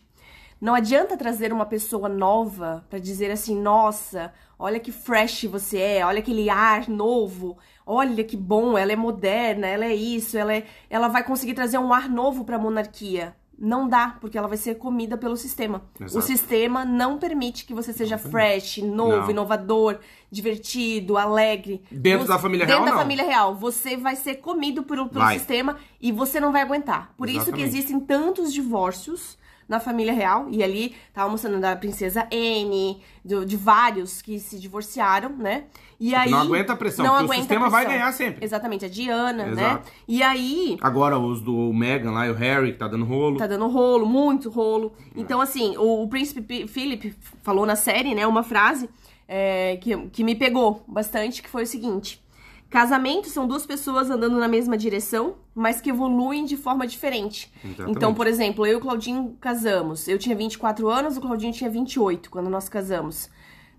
[0.60, 6.04] não adianta trazer uma pessoa nova pra dizer assim, nossa, olha que fresh você é,
[6.04, 7.56] olha aquele ar novo,
[7.86, 11.78] olha que bom, ela é moderna, ela é isso, ela, é, ela vai conseguir trazer
[11.78, 13.36] um ar novo pra monarquia.
[13.60, 15.82] Não dá, porque ela vai ser comida pelo sistema.
[16.00, 16.18] Exato.
[16.18, 19.30] O sistema não permite que você seja fresh, novo, Não.
[19.30, 19.98] inovador,
[20.30, 21.82] divertido, alegre.
[21.90, 23.02] Dentro Você- da família dentro real, da não.
[23.02, 23.56] família real.
[23.56, 27.12] Você vai ser comido pelo, sistema e você não vai aguentar.
[27.16, 27.68] Por isso que Exatamente.
[27.68, 29.36] existem tantos divórcios
[29.68, 30.46] na família real.
[30.50, 35.64] E ali tava mostrando da princesa Anne, do- de vários que se divorciaram, né?
[36.00, 36.30] E aí.
[36.30, 38.44] não aguenta a pressão, não o aguenta a sistema vai ganhar sempre.
[38.44, 39.52] Exatamente, a Diana, né?
[39.52, 39.90] Exato.
[40.06, 40.76] E aí.
[40.80, 43.36] Agora os do Meghan lá e o Harry, que tá dando rolo.
[43.36, 44.92] Tá dando rolo, muito rolo.
[45.14, 45.20] É.
[45.20, 48.88] Então, assim, o, o príncipe Philip falou na série, né, uma frase
[49.26, 52.22] é, que, que me pegou bastante, que foi o seguinte.
[52.70, 57.50] Casamentos são duas pessoas andando na mesma direção, mas que evoluem de forma diferente.
[57.64, 57.96] Exatamente.
[57.96, 60.06] Então, por exemplo, eu e o Claudinho casamos.
[60.06, 63.30] Eu tinha 24 anos, o Claudinho tinha 28 quando nós casamos,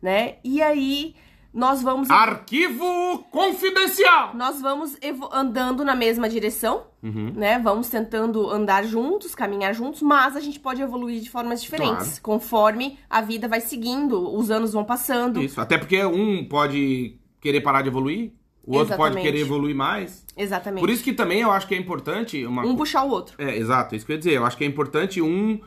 [0.01, 0.37] né?
[0.43, 1.13] E aí
[1.53, 4.35] nós vamos Arquivo confidencial!
[4.35, 4.95] nós vamos
[5.31, 7.31] andando na mesma direção, Uhum.
[7.35, 7.57] né?
[7.59, 12.21] Vamos tentando andar juntos, caminhar juntos, mas a gente pode evoluir de formas diferentes, Claro.
[12.23, 15.41] conforme a vida vai seguindo, os anos vão passando.
[15.41, 18.33] Isso, até porque um pode querer parar de evoluir,
[18.69, 19.23] o outro pode Exatamente.
[19.23, 20.25] querer evoluir mais.
[20.37, 20.79] Exatamente.
[20.81, 23.35] Por isso que também eu acho que é importante uma um puxar o outro.
[23.37, 24.33] É, exato, isso que eu ia dizer.
[24.33, 25.59] Eu acho que é importante um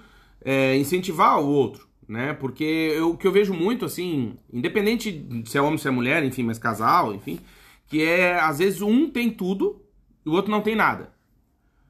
[0.44, 2.32] é, incentivar o outro, né?
[2.32, 5.90] Porque eu- o que eu vejo muito, assim, independente de se é homem, se é
[5.90, 7.38] mulher, enfim, mas casal, enfim,
[7.86, 9.82] que é, às vezes, um tem tudo
[10.24, 11.10] e o outro não tem nada.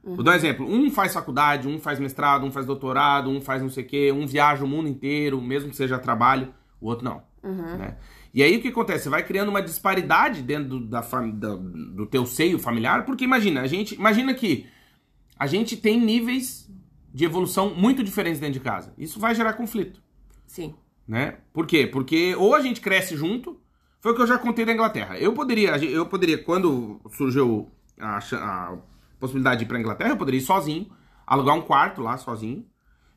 [0.04, 0.66] Vou dar um exemplo.
[0.68, 4.10] Um faz faculdade, um faz mestrado, um faz doutorado, um faz não sei o quê,
[4.12, 7.22] um viaja o mundo inteiro, mesmo que seja trabalho, o outro não.
[7.42, 7.96] né?
[8.34, 9.04] E aí o que acontece?
[9.04, 13.66] Você vai criando uma disparidade dentro do, da, do teu seio familiar, porque imagina, a
[13.66, 13.94] gente.
[13.94, 14.66] Imagina que
[15.38, 16.70] a gente tem níveis
[17.12, 18.94] de evolução muito diferentes dentro de casa.
[18.96, 20.02] Isso vai gerar conflito,
[20.46, 20.74] Sim.
[21.06, 21.38] né?
[21.52, 21.86] Por quê?
[21.86, 23.60] Porque ou a gente cresce junto,
[24.00, 25.18] foi o que eu já contei da Inglaterra.
[25.18, 27.70] Eu poderia, eu poderia quando surgiu
[28.00, 28.78] a, a
[29.20, 30.90] possibilidade de ir pra Inglaterra, eu poderia ir sozinho,
[31.26, 32.66] alugar um quarto lá sozinho,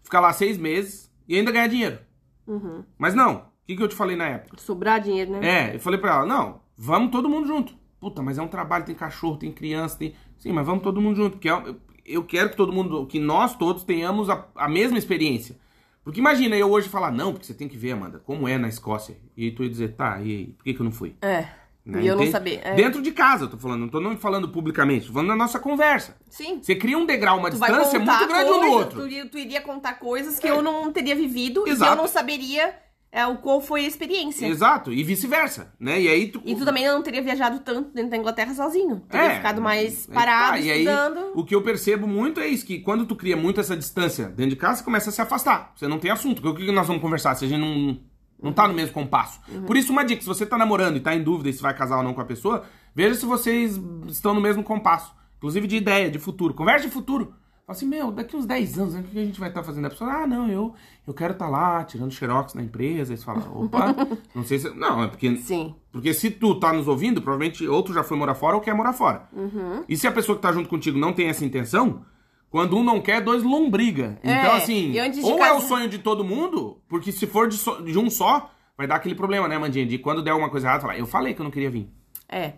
[0.04, 2.00] ficar lá seis meses e ainda ganhar dinheiro.
[2.46, 2.84] Uhum.
[2.98, 3.46] Mas não.
[3.66, 4.62] O que, que eu te falei na época?
[4.62, 5.72] Sobrar dinheiro, né?
[5.72, 7.74] É, eu falei pra ela, não, vamos todo mundo junto.
[8.00, 10.14] Puta, mas é um trabalho, tem cachorro, tem criança, tem.
[10.38, 13.56] Sim, mas vamos todo mundo junto, porque eu, eu quero que todo mundo, que nós
[13.58, 15.58] todos tenhamos a, a mesma experiência.
[16.04, 18.68] Porque imagina eu hoje falar, não, porque você tem que ver, Amanda, como é na
[18.68, 19.18] Escócia.
[19.36, 21.16] E tu ia dizer, tá, e por que, que eu não fui?
[21.24, 21.48] É.
[21.84, 22.04] Né?
[22.04, 22.60] E eu não saber.
[22.64, 22.76] É.
[22.76, 25.58] Dentro de casa, eu tô falando, não tô não falando publicamente, tô falando na nossa
[25.60, 26.16] conversa.
[26.30, 26.60] Sim.
[26.62, 29.00] Você cria um degrau, uma Tu distância muito grande um do outro.
[29.02, 31.94] Tu, iria- tu iria contar coisas que eu não teria vivido e que Exato.
[31.94, 32.76] eu não saberia
[33.16, 34.46] é, o qual foi a experiência.
[34.46, 36.02] Exato, e vice-versa, né?
[36.02, 36.42] E aí tu.
[36.44, 39.02] E tu também não teria viajado tanto dentro da Inglaterra sozinho.
[39.10, 41.32] Teria É, ficado mais aí parado, tá, e aí, estudando.
[41.34, 44.50] o que eu percebo muito é isso, que quando tu cria muito essa distância dentro
[44.50, 45.72] de casa, você começa a se afastar.
[45.76, 46.46] Você não tem assunto.
[46.48, 47.98] O que nós vamos conversar se a gente não,
[48.44, 49.40] Não tá no mesmo compasso.
[49.66, 51.98] Por isso, uma dica: se você tá namorando e tá em dúvida se vai casar
[52.00, 55.14] ou não com a pessoa, veja se vocês estão no mesmo compasso.
[55.38, 56.54] Inclusive de ideia, de futuro.
[56.54, 57.34] Conversa de futuro.
[57.66, 59.86] Fala assim, meu, daqui uns 10 anos, né, o que a gente vai estar fazendo?
[59.86, 60.76] A pessoa, ah, não, eu,
[61.08, 63.12] eu quero estar lá, tirando xerox na empresa.
[63.12, 63.96] Aí você fala, opa,
[64.36, 64.70] não sei se.
[64.76, 65.36] Não, é porque.
[65.38, 65.74] Sim.
[65.92, 68.94] Porque se tu tá nos ouvindo, provavelmente outro já foi morar fora ou quer morar
[68.94, 69.28] fora.
[69.34, 69.84] Uhum.
[69.90, 72.06] E se a pessoa que tá junto contigo não tem essa intenção,
[72.52, 74.20] quando um não quer, dois lombriga.
[74.22, 74.94] É, Então, assim,
[75.24, 78.52] ou é o sonho de todo mundo, porque se for de, só- de um só,
[78.78, 79.88] vai dar aquele problema, né, Mandinha?
[79.88, 81.90] De quando der alguma coisa errada, falar, eu falei que eu não queria vir.
[82.30, 82.54] É.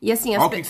[0.00, 0.62] E assim, as pe-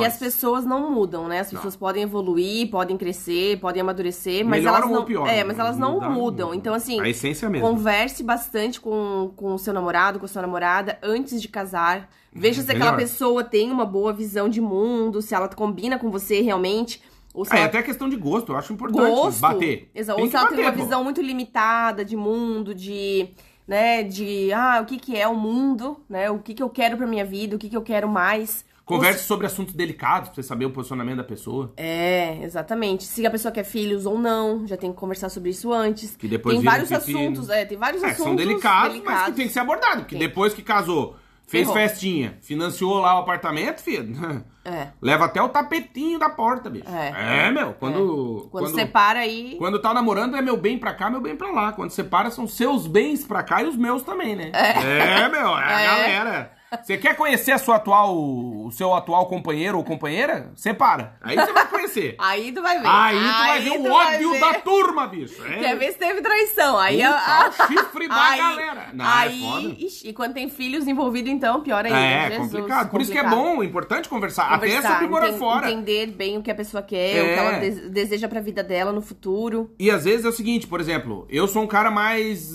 [0.00, 1.40] E as pessoas não mudam, né?
[1.40, 5.04] As pessoas podem evoluir, podem crescer, podem amadurecer, mas Melhoram elas não.
[5.04, 6.12] pioram, é, mas elas não mudam.
[6.12, 6.54] mudam.
[6.54, 7.68] Então, assim, A essência é a mesma.
[7.68, 12.08] converse bastante com, com o seu namorado, com a sua namorada, antes de casar.
[12.32, 12.98] Veja se aquela Melhor.
[13.00, 17.02] pessoa tem uma boa visão de mundo, se ela combina com você realmente.
[17.34, 19.40] Ou se é ela até questão de gosto, eu acho importante gosto.
[19.40, 19.90] bater.
[19.94, 20.20] Exato.
[20.20, 20.82] Ou se ela bater, tem uma pô.
[20.82, 23.28] visão muito limitada de mundo, de,
[23.68, 26.30] né, de, ah, o que que é o mundo, né?
[26.30, 28.64] O que que eu quero pra minha vida, o que que eu quero mais.
[28.96, 31.72] Converse sobre assuntos delicados, pra você saber o posicionamento da pessoa.
[31.76, 33.04] É, exatamente.
[33.04, 36.16] Se a pessoa quer filhos ou não, já tem que conversar sobre isso antes.
[36.16, 39.46] Que depois tem vários assuntos, é, tem vários É, assuntos são delicados, mas que tem
[39.46, 39.98] que ser abordado.
[40.02, 40.26] Porque Tem.
[40.28, 41.16] depois que casou,
[41.46, 41.74] fez Ferrou.
[41.74, 44.14] festinha, financiou lá o apartamento, filho.
[44.62, 44.88] É.
[45.00, 46.84] Leva até o tapetinho da porta, bicho.
[46.86, 47.46] É.
[47.46, 47.72] É, meu.
[47.72, 51.50] Quando, Quando, separa aí, Quando tá namorando é meu bem pra cá, meu bem pra
[51.50, 51.72] lá.
[51.72, 54.52] Quando separa são seus bens pra cá e os meus também, né?
[54.52, 55.86] É, meu, é, a É.
[55.86, 56.52] galera.
[56.84, 60.52] Você quer conhecer a sua atual, o seu atual companheiro ou companheira?
[60.54, 61.16] Separa.
[61.20, 62.14] Aí você vai conhecer.
[62.20, 62.86] aí tu vai ver.
[62.86, 64.40] Aí tu vai ver o tu vai ódio ver.
[64.40, 65.44] da turma, bicho.
[65.44, 65.58] É.
[65.58, 66.78] Quer ver se teve traição.
[66.78, 68.88] Aí, Puta, a- o chifre da aí, galera.
[68.92, 69.74] Não, é aí, foda.
[69.78, 71.98] ixi, e quando tem filhos envolvidos, então, pior ainda.
[71.98, 72.90] É, Jesus, complicado.
[72.90, 73.44] Por isso que é complicado.
[73.56, 74.44] bom, é importante conversar.
[74.52, 75.70] Até Conversar, sobre morar enten- fora.
[75.70, 77.22] Entender bem o que a pessoa quer, É.
[77.22, 79.74] o que ela des- deseja pra vida dela no futuro.
[79.76, 82.48] E às vezes é o seguinte, por exemplo, eu sou um cara mais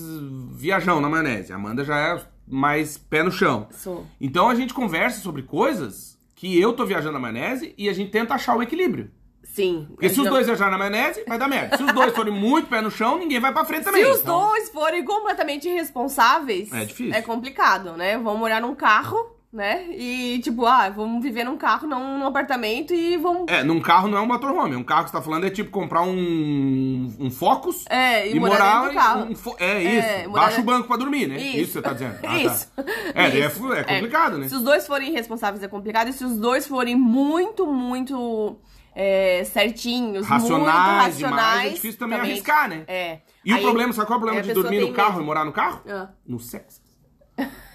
[0.54, 1.52] viajão na maionese.
[1.52, 3.68] A Amanda já é mais pé no chão.
[3.72, 4.06] Sou.
[4.20, 8.12] Então a gente conversa sobre coisas que eu tô viajando na maionese e a gente
[8.12, 9.10] tenta achar o equilíbrio.
[9.44, 9.86] Sim.
[9.92, 11.78] Porque se os Não- dois viajarem na maionese, vai dar merda.
[11.78, 14.04] Se os dois forem muito pé no chão, ninguém vai pra frente Se também.
[14.12, 17.14] os Então, dois forem completamente irresponsáveis, É difícil.
[17.14, 18.18] É complicado, né?
[18.18, 19.86] Vão morar num carro, né?
[19.90, 23.46] E tipo, ah, vamos viver num carro, não num apartamento e vamos.
[23.48, 24.76] É, num carro não é um motorhome.
[24.76, 28.40] Um carro que você tá falando é tipo comprar um, um Focus É, e e
[28.40, 29.24] morar do carro.
[29.32, 30.30] um fo- É É, isso.
[30.32, 31.38] Baixa o dentro- banco pra dormir, né?
[31.38, 31.58] Isso.
[31.58, 32.18] Isso, você tá dizendo.
[32.18, 32.38] Ah, tá.
[32.38, 32.72] Isso.
[33.14, 33.56] É, daí é, Isso.
[33.58, 34.50] fu- é complicado, né?
[34.50, 38.58] Se os dois forem irresponsáveis é complicado, e se os dois forem muito, muito
[38.94, 42.84] é, certinhos, Racionais muito racionais, demais, é difícil também arriscar, né?
[42.88, 43.20] É.
[43.46, 45.46] E o Aí- problema, sabe qual é o problema de dormir no carro e morar
[45.46, 45.82] no carro?
[45.90, 46.10] Ah.
[46.28, 46.82] No sexo.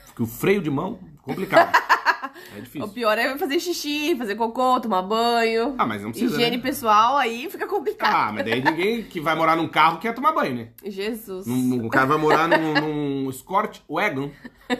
[0.06, 1.70] Porque o freio de mão, complicado.
[2.54, 2.88] é O difícil.
[2.88, 5.74] pior é fazer xixi, fazer cocô, tomar banho.
[5.78, 6.62] Ah, mas não precisa, Higiene né?
[6.62, 8.14] pessoal, aí fica complicado.
[8.14, 10.68] Ah, mas daí ninguém que vai morar num carro quer tomar banho, né?
[10.84, 11.46] Jesus.
[11.46, 12.74] Num- O cara vai morar num,
[13.24, 14.30] num Escort Wagon.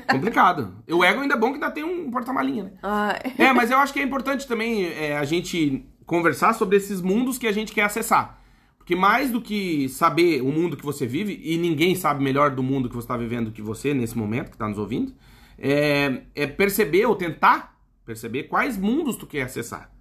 [0.09, 0.74] Complicado.
[0.86, 2.70] E o Wagon ainda é bom que ainda tem um porta-malinha, né?
[2.82, 3.18] Ai.
[3.38, 7.38] É, mas eu acho que é importante também é, a gente conversar sobre esses mundos
[7.38, 8.38] que a gente quer acessar.
[8.78, 12.62] Porque mais do que saber o mundo que você vive, e ninguém sabe melhor do
[12.62, 15.12] mundo que você está vivendo que você nesse momento, que está nos ouvindo,
[15.61, 19.92] é, é perceber ou tentar perceber quais mundos tu quer acessar.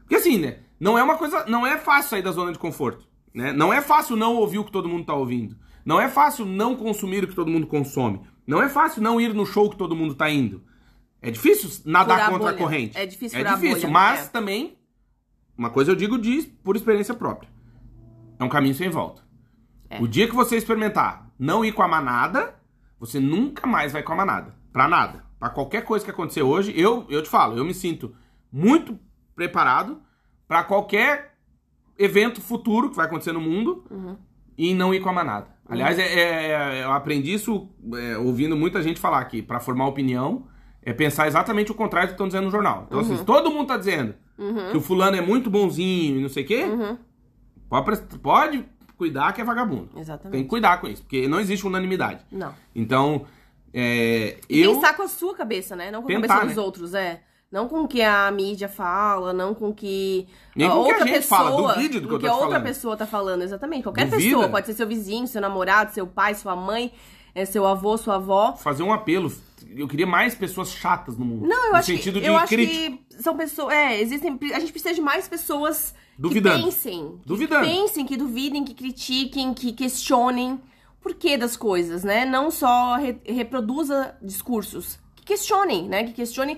[0.00, 0.60] Porque assim, né?
[0.80, 1.44] Não é uma coisa.
[1.46, 3.06] Não é fácil sair da zona de conforto.
[3.32, 3.52] Né?
[3.52, 5.56] Não é fácil não ouvir o que todo mundo tá ouvindo.
[5.84, 8.22] Não é fácil não consumir o que todo mundo consome.
[8.46, 10.62] Não é fácil não ir no show que todo mundo tá indo.
[11.20, 12.62] É difícil nadar Furar a contra a bolha.
[12.64, 12.98] corrente.
[12.98, 14.28] É difícil É a difícil, bolha, mas é.
[14.28, 14.78] também,
[15.56, 17.48] uma coisa eu digo de, por experiência própria.
[18.38, 19.22] É um caminho sem volta.
[19.88, 20.00] É.
[20.02, 22.54] O dia que você experimentar não ir com a manada,
[22.98, 24.54] você nunca mais vai com a manada.
[24.74, 25.22] Pra nada.
[25.38, 28.12] Pra qualquer coisa que acontecer hoje, eu, eu te falo, eu me sinto
[28.52, 28.98] muito
[29.36, 30.02] preparado
[30.48, 31.34] pra qualquer
[31.96, 34.16] evento futuro que vai acontecer no mundo Uhum.
[34.58, 35.46] e não ir com a manada.
[35.68, 36.02] Aliás, é,
[36.80, 39.40] é- eu aprendi isso é, ouvindo muita gente falar aqui.
[39.42, 40.48] Pra formar opinião,
[40.82, 42.82] é pensar exatamente o contrário do que estão dizendo no jornal.
[42.88, 43.04] Então, Uhum.
[43.04, 44.14] assim, se todo mundo tá dizendo
[44.72, 46.98] que o fulano é muito bonzinho e não sei o quê, Uhum.
[47.68, 48.64] pode, pode
[48.98, 49.90] cuidar que é vagabundo.
[49.96, 50.32] Exatamente.
[50.32, 52.24] Tem que cuidar com isso, porque não existe unanimidade.
[52.30, 52.52] Não.
[52.74, 53.24] Então,
[53.74, 54.74] é, eu...
[54.74, 55.90] pensar com a sua cabeça, né?
[55.90, 56.54] Não com a Tentar, cabeça né?
[56.54, 57.20] dos outros, é.
[57.50, 60.90] Não com o que a mídia fala, não com o que Nem com o que
[60.90, 62.62] a outra gente pessoa, fala, duvide do que tô a outra falando.
[62.64, 63.82] pessoa tá falando, exatamente.
[63.84, 64.24] Qualquer Duvida.
[64.36, 66.92] pessoa, pode ser seu vizinho, seu namorado, seu pai, sua mãe,
[67.32, 68.54] é, seu avô, sua avó.
[68.56, 69.32] fazer um apelo.
[69.70, 71.46] Eu queria mais pessoas chatas no mundo.
[71.46, 72.98] Não, eu no acho sentido que, de eu acho crítico.
[73.08, 76.58] que são pessoas, é, existem, a gente precisa de mais pessoas Duvidando.
[76.58, 77.66] que pensem, que Duvidando.
[77.66, 80.60] pensem, que duvidem, que critiquem, que questionem
[81.04, 82.24] porquê das coisas, né?
[82.24, 86.02] Não só re- reproduza discursos, que questionem, né?
[86.04, 86.56] Que questionem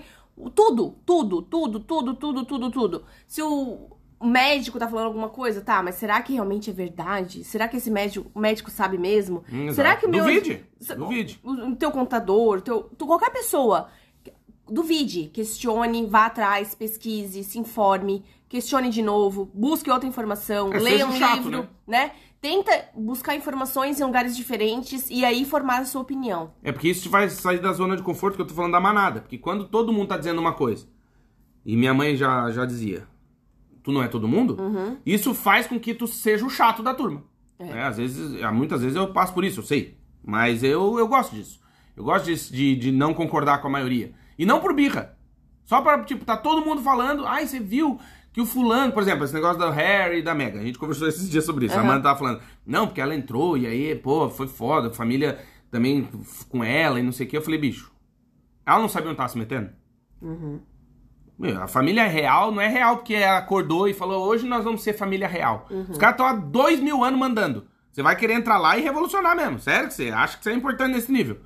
[0.55, 3.03] tudo, tudo, tudo, tudo, tudo, tudo, tudo.
[3.27, 3.89] Se o
[4.23, 7.43] médico tá falando alguma coisa, tá, mas será que realmente é verdade?
[7.43, 9.43] Será que esse médico, médico sabe mesmo?
[9.51, 9.99] Hum, será exato.
[9.99, 10.23] que o meu.
[10.23, 10.65] Duvide.
[10.97, 11.39] Duvide.
[11.43, 13.89] O, o teu contador, teu, tu, qualquer pessoa.
[14.69, 21.07] Duvide, questione, vá atrás, pesquise, se informe, questione de novo, busque outra informação, É, leia
[21.07, 22.11] um chato, livro, né?
[22.39, 26.51] Tenta buscar informações em lugares diferentes e aí formar a sua opinião.
[26.63, 28.79] É porque isso te vai sair da zona de conforto que eu tô falando da
[28.79, 29.21] manada.
[29.21, 30.87] Porque quando todo mundo tá dizendo uma coisa,
[31.65, 33.07] e minha mãe já, já dizia,
[33.83, 34.97] tu não é todo mundo, Uhum.
[35.05, 37.23] isso faz com que tu seja o chato da turma.
[37.59, 37.65] É.
[37.65, 37.83] né?
[37.87, 39.97] Às vezes, muitas vezes eu passo por isso, eu sei.
[40.23, 41.59] Mas eu, eu gosto disso.
[41.95, 44.13] Eu gosto de, de, de não concordar com a maioria.
[44.37, 45.17] E não por birra.
[45.65, 47.99] Só para, tipo, tá todo mundo falando, ai, você viu
[48.37, 51.07] que o fulano, por exemplo, esse negócio do Harry e da Meghan, a gente conversou
[51.09, 51.73] esses dias sobre isso.
[51.73, 51.87] A Aham.
[51.89, 55.39] Amanda tava falando, não, porque ela entrou e aí, pô, foi foda, a família
[55.71, 56.07] também
[56.47, 57.35] com ela e não sei o que.
[57.35, 57.91] Eu falei, bicho,
[58.63, 59.71] ela não sabia onde tava se metendo?
[61.39, 64.83] Meu, a família real não é real porque ela acordou e falou, hoje nós vamos
[64.83, 65.67] ser família real.
[65.89, 67.65] Os caras estão há dois mil anos mandando.
[67.91, 69.57] Você vai querer entrar lá e revolucionar mesmo.
[69.57, 71.39] Sério que você acha que você é importante nesse nível?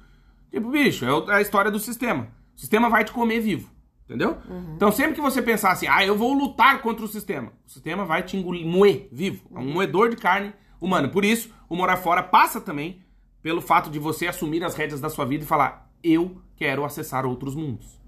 [0.52, 2.28] Tipo, bicho, é é a história do sistema.
[2.54, 3.70] O sistema vai te comer vivo.
[4.12, 4.40] Entendeu?
[4.76, 8.04] Então, sempre que você pensar assim, ah, eu vou lutar contra o sistema, o sistema
[8.04, 9.48] vai te engolir, moer vivo.
[9.56, 11.08] É um moedor de carne humana.
[11.08, 13.02] Por isso, o morar fora passa também
[13.42, 17.26] pelo fato de você assumir as rédeas da sua vida e falar, eu quero acessar
[17.26, 18.02] outros mundos.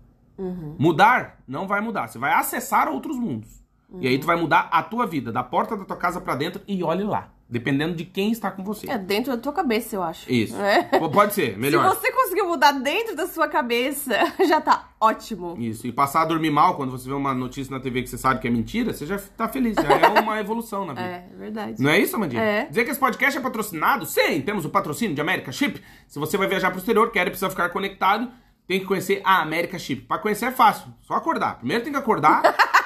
[0.78, 2.10] Mudar não vai mudar.
[2.10, 3.64] Você vai acessar outros mundos.
[4.02, 6.62] E aí tu vai mudar a tua vida, da porta da tua casa pra dentro
[6.68, 7.33] e olhe lá.
[7.54, 8.90] Dependendo de quem está com você.
[8.90, 10.32] É dentro da tua cabeça, eu acho.
[10.32, 10.60] Isso.
[10.60, 10.82] É.
[10.98, 11.88] Pode ser, melhor.
[11.94, 14.12] Se você conseguiu mudar dentro da sua cabeça,
[14.48, 15.56] já tá ótimo.
[15.60, 15.86] Isso.
[15.86, 18.42] E passar a dormir mal quando você vê uma notícia na TV que você sabe
[18.42, 19.76] que é mentira, você já tá feliz.
[19.76, 21.06] Já é uma evolução na vida.
[21.06, 21.76] É, é verdade.
[21.80, 22.42] Não é isso, Amandinha?
[22.42, 22.66] É.
[22.66, 24.08] Dizer que esse podcast é patrocinado?
[24.08, 25.80] Sim, temos o patrocínio de América Chip.
[26.08, 28.32] Se você vai viajar pro exterior, quer e precisa ficar conectado,
[28.68, 30.08] tem que conhecer a América Chip.
[30.08, 31.60] Pra conhecer é fácil, só acordar.
[31.60, 32.42] Primeiro tem que acordar.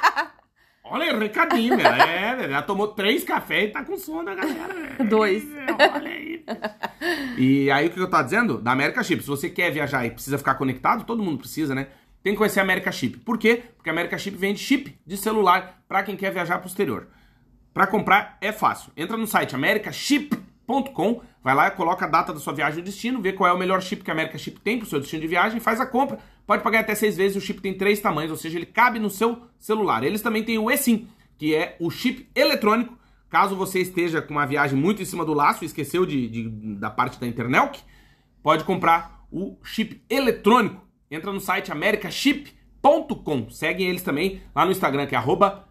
[0.90, 1.86] Olha recadinho, meu.
[1.86, 5.04] É, já tomou três cafés e tá com sono, galera.
[5.10, 5.46] Dois.
[5.94, 6.44] Olha aí.
[7.38, 8.58] E aí, o que eu tava dizendo?
[8.58, 9.22] Da América Chip.
[9.22, 11.88] Se você quer viajar e precisa ficar conectado, todo mundo precisa, né?
[12.24, 13.18] Tem que conhecer a América Chip.
[13.20, 13.64] Por quê?
[13.76, 17.08] Porque a América Chip vende chip de celular pra quem quer viajar pro exterior.
[17.74, 18.92] Pra comprar é fácil.
[18.98, 19.56] Entra no site
[20.68, 23.54] americaship.com, vai lá, coloca a data da sua viagem e o destino, vê qual é
[23.54, 25.86] o melhor chip que a America Chip tem pro seu destino de viagem, faz a
[25.86, 26.20] compra.
[26.46, 29.10] Pode pagar até seis vezes, o chip tem três tamanhos, ou seja, ele cabe no
[29.10, 30.04] seu celular.
[30.04, 31.08] Eles também têm o eSIM,
[31.38, 32.98] que é o chip eletrônico.
[33.30, 36.76] Caso você esteja com uma viagem muito em cima do laço e esqueceu de, de-
[36.76, 37.84] da parte da internet,
[38.42, 40.86] pode comprar o chip eletrônico.
[41.12, 43.50] Entra no site americaship.com.
[43.50, 45.68] Seguem eles também lá no Instagram, que é arroba.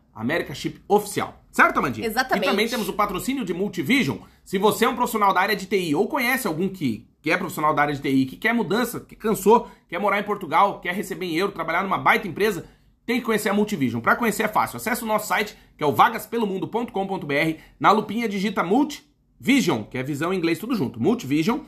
[1.50, 2.06] Certo, Amandinha?
[2.06, 2.44] Exatamente.
[2.46, 4.18] E também temos o patrocínio de Multivision.
[4.46, 7.36] Se você é um profissional da área de TI ou conhece algum que, que é
[7.36, 10.94] profissional da área de TI, que quer mudança, que cansou, quer morar em Portugal, quer
[10.94, 12.64] receber em euro, trabalhar numa baita empresa,
[13.04, 14.00] tem que conhecer a Multivision.
[14.00, 14.76] Para conhecer é fácil.
[14.76, 17.60] Acesse o nosso site, que é o vagaspelomundo.com.br.
[17.80, 21.02] Na lupinha digita Multivision, que é visão em inglês tudo junto.
[21.02, 21.62] Multivision.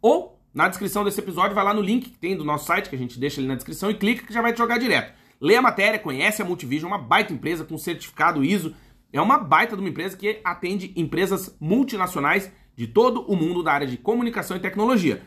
[0.00, 2.96] Ou na descrição desse episódio, vai lá no link que tem do nosso site, que
[2.96, 5.12] a gente deixa ali na descrição, e clica que já vai te jogar direto.
[5.38, 8.74] Lê a matéria, conhece a Multivision, uma baita empresa com certificado ISO.
[9.12, 13.72] É uma baita de uma empresa que atende empresas multinacionais de todo o mundo da
[13.72, 15.22] área de comunicação e tecnologia.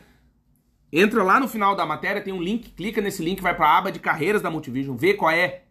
[0.92, 3.78] Entra lá no final da matéria, tem um link, clica nesse link, vai para a
[3.78, 5.62] aba de carreiras da Multivision, vê qual é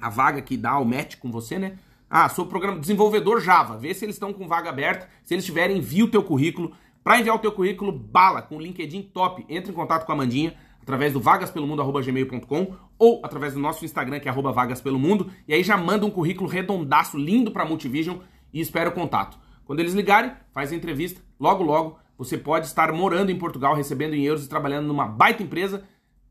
[0.00, 1.78] a vaga que dá o match com você, né?
[2.10, 5.78] Ah, sou programa desenvolvedor Java, vê se eles estão com vaga aberta, se eles tiverem,
[5.78, 6.74] envia o teu currículo.
[7.02, 10.16] Para enviar o teu currículo, bala, com o LinkedIn top, entre em contato com a
[10.16, 15.62] Mandinha através do vagaspelomundo@gmail.com ou através do nosso Instagram que é arroba vagaspelomundo e aí
[15.62, 18.18] já manda um currículo redondaço, lindo para Multivision
[18.52, 19.38] e espera o contato.
[19.64, 24.14] Quando eles ligarem, faz a entrevista, logo logo você pode estar morando em Portugal, recebendo
[24.14, 25.82] em euros e trabalhando numa baita empresa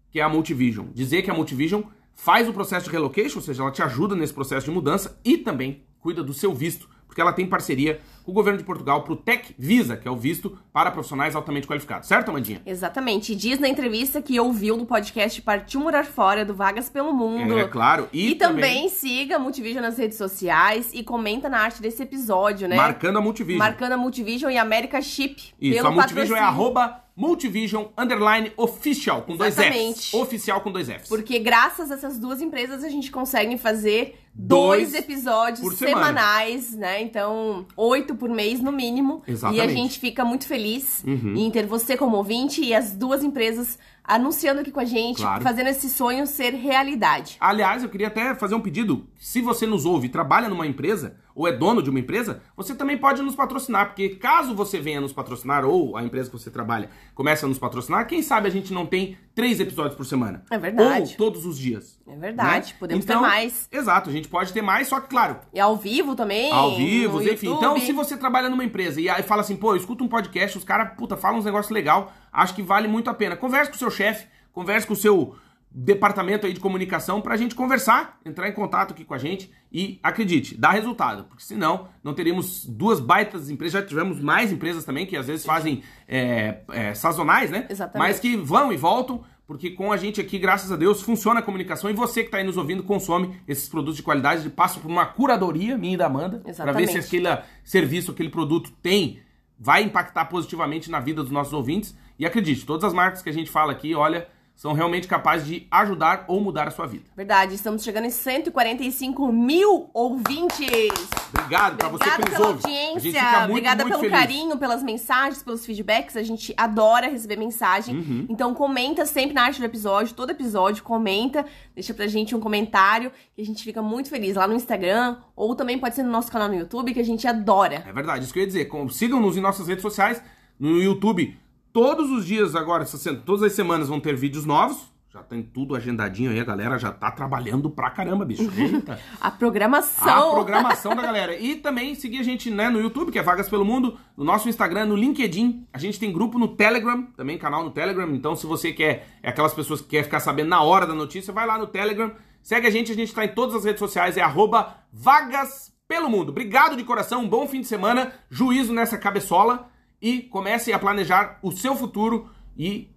[0.09, 0.87] que é a Multivision.
[0.93, 1.83] Dizer que a Multivision
[2.13, 5.37] faz o processo de relocation, ou seja, ela te ajuda nesse processo de mudança e
[5.37, 9.15] também cuida do seu visto, porque ela tem parceria o governo de Portugal para o
[9.15, 12.07] Tech Visa, que é o visto para profissionais altamente qualificados.
[12.07, 12.61] Certo, Amandinha?
[12.65, 13.35] Exatamente.
[13.35, 17.57] Diz na entrevista que ouviu no podcast Partiu Morar Fora do Vagas pelo Mundo.
[17.57, 18.07] É claro.
[18.13, 22.67] E, E, também, siga a Multivision nas redes sociais e comenta na arte desse episódio,
[22.67, 22.75] né?
[22.75, 23.59] marcando a Multivision.
[23.59, 25.53] Marcando a Multivision e a America Chip.
[25.59, 26.43] Isso, pelo a Multivision é patrocínio.
[26.43, 29.59] arroba Multivision underline official, com dois Fs.
[29.63, 30.15] Exatamente.
[30.15, 31.07] Oficial com dois Fs.
[31.07, 36.05] Porque graças a essas duas empresas a gente consegue fazer Dois dois, episódios semana.
[36.07, 37.01] semanais, né?
[37.01, 39.21] Então, oito por mês no mínimo.
[39.27, 39.61] Exatamente.
[39.61, 39.67] Uhum.
[39.67, 43.77] E a gente fica muito feliz em ter você como ouvinte e as duas empresas
[44.03, 45.43] anunciando aqui com a gente, Claro.
[45.43, 47.37] fazendo esse sonho ser realidade.
[47.39, 49.05] Aliás, eu queria até fazer um pedido.
[49.19, 52.75] Se você nos ouve e trabalha numa empresa, ou é dono de uma empresa, você
[52.75, 56.49] também pode nos patrocinar, porque caso você venha nos patrocinar ou a empresa que você
[56.49, 60.43] trabalha comece a nos patrocinar, quem sabe a gente não tem três episódios por semana.
[60.49, 61.11] É verdade.
[61.11, 61.99] Ou todos os dias.
[62.07, 62.75] É verdade, né?
[62.79, 63.67] podemos então, ter mais.
[63.71, 66.51] Exato, a gente pode ter mais, só que claro, E ao vivo também.
[66.51, 67.47] ao vivo, enfim.
[67.47, 67.57] YouTube.
[67.57, 70.57] Então, se você trabalha numa empresa e aí fala assim, pô, eu escuto um podcast,
[70.57, 73.35] os caras, puta, falam uns negócios legal, acho que vale muito a pena.
[73.35, 75.35] Converse com o seu chefe, converse com o seu
[75.73, 79.99] departamento aí de comunicação pra gente conversar, entrar em contato aqui com a gente e
[80.03, 85.05] acredite, dá resultado, porque senão não teríamos duas baitas empresas, já tivemos mais empresas também
[85.05, 87.67] que às vezes fazem é, é, sazonais, né?
[87.69, 88.05] Exatamente.
[88.05, 91.43] Mas que vão e voltam, porque com a gente aqui, graças a Deus, funciona a
[91.43, 94.91] comunicação e você que está aí nos ouvindo consome esses produtos de qualidade, passa por
[94.91, 97.29] uma curadoria minha e da Amanda, para ver se aquele
[97.63, 99.21] serviço, aquele produto tem,
[99.57, 101.95] vai impactar positivamente na vida dos nossos ouvintes.
[102.19, 104.27] E acredite, todas as marcas que a gente fala aqui, olha,
[104.61, 107.05] são realmente capazes de ajudar ou mudar a sua vida.
[107.17, 110.91] Verdade, estamos chegando em 145 mil ouvintes.
[111.33, 112.59] Obrigado para você que Obrigada nos pela ouve.
[112.63, 114.19] A gente audiência, fica muito, obrigada muito pelo feliz.
[114.19, 116.15] carinho, pelas mensagens, pelos feedbacks.
[116.15, 117.95] A gente adora receber mensagem.
[117.95, 118.27] Uhum.
[118.29, 121.43] Então comenta sempre na arte do episódio, todo episódio comenta,
[121.73, 125.55] deixa pra gente um comentário que a gente fica muito feliz lá no Instagram ou
[125.55, 127.83] também pode ser no nosso canal no YouTube que a gente adora.
[127.87, 128.69] É verdade, isso que eu ia dizer.
[128.91, 130.21] Sigam-nos em nossas redes sociais,
[130.59, 131.40] no YouTube.
[131.73, 132.85] Todos os dias agora,
[133.25, 134.91] todas as semanas vão ter vídeos novos.
[135.13, 138.49] Já tem tudo agendadinho aí, a galera já tá trabalhando pra caramba, bicho.
[138.57, 138.97] Eita.
[139.19, 140.29] A programação.
[140.29, 141.37] A programação da galera.
[141.37, 144.47] E também seguir a gente né, no YouTube, que é Vagas Pelo Mundo, no nosso
[144.47, 145.67] Instagram, no LinkedIn.
[145.73, 148.09] A gente tem grupo no Telegram, também canal no Telegram.
[148.15, 151.33] Então, se você quer, é aquelas pessoas que quer ficar sabendo na hora da notícia,
[151.33, 152.13] vai lá no Telegram.
[152.41, 156.09] Segue a gente, a gente tá em todas as redes sociais, é arroba Vagas Pelo
[156.09, 156.29] Mundo.
[156.29, 159.70] Obrigado de coração, um bom fim de semana, juízo nessa cabeçola
[160.01, 162.89] e comece a planejar o seu futuro e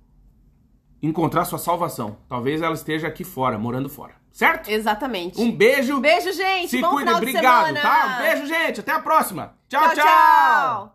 [1.03, 2.17] encontrar sua salvação.
[2.29, 4.15] Talvez ela esteja aqui fora, morando fora.
[4.33, 4.69] Certo?
[4.69, 5.41] Exatamente.
[5.41, 6.01] Um beijo.
[6.01, 6.69] Beijo, gente.
[6.69, 8.19] Se Bom obrigado, tá?
[8.19, 8.81] Um beijo, gente.
[8.81, 9.57] Até a próxima.
[9.69, 9.83] tchau.
[9.95, 10.05] tchau.
[10.05, 10.94] tchau.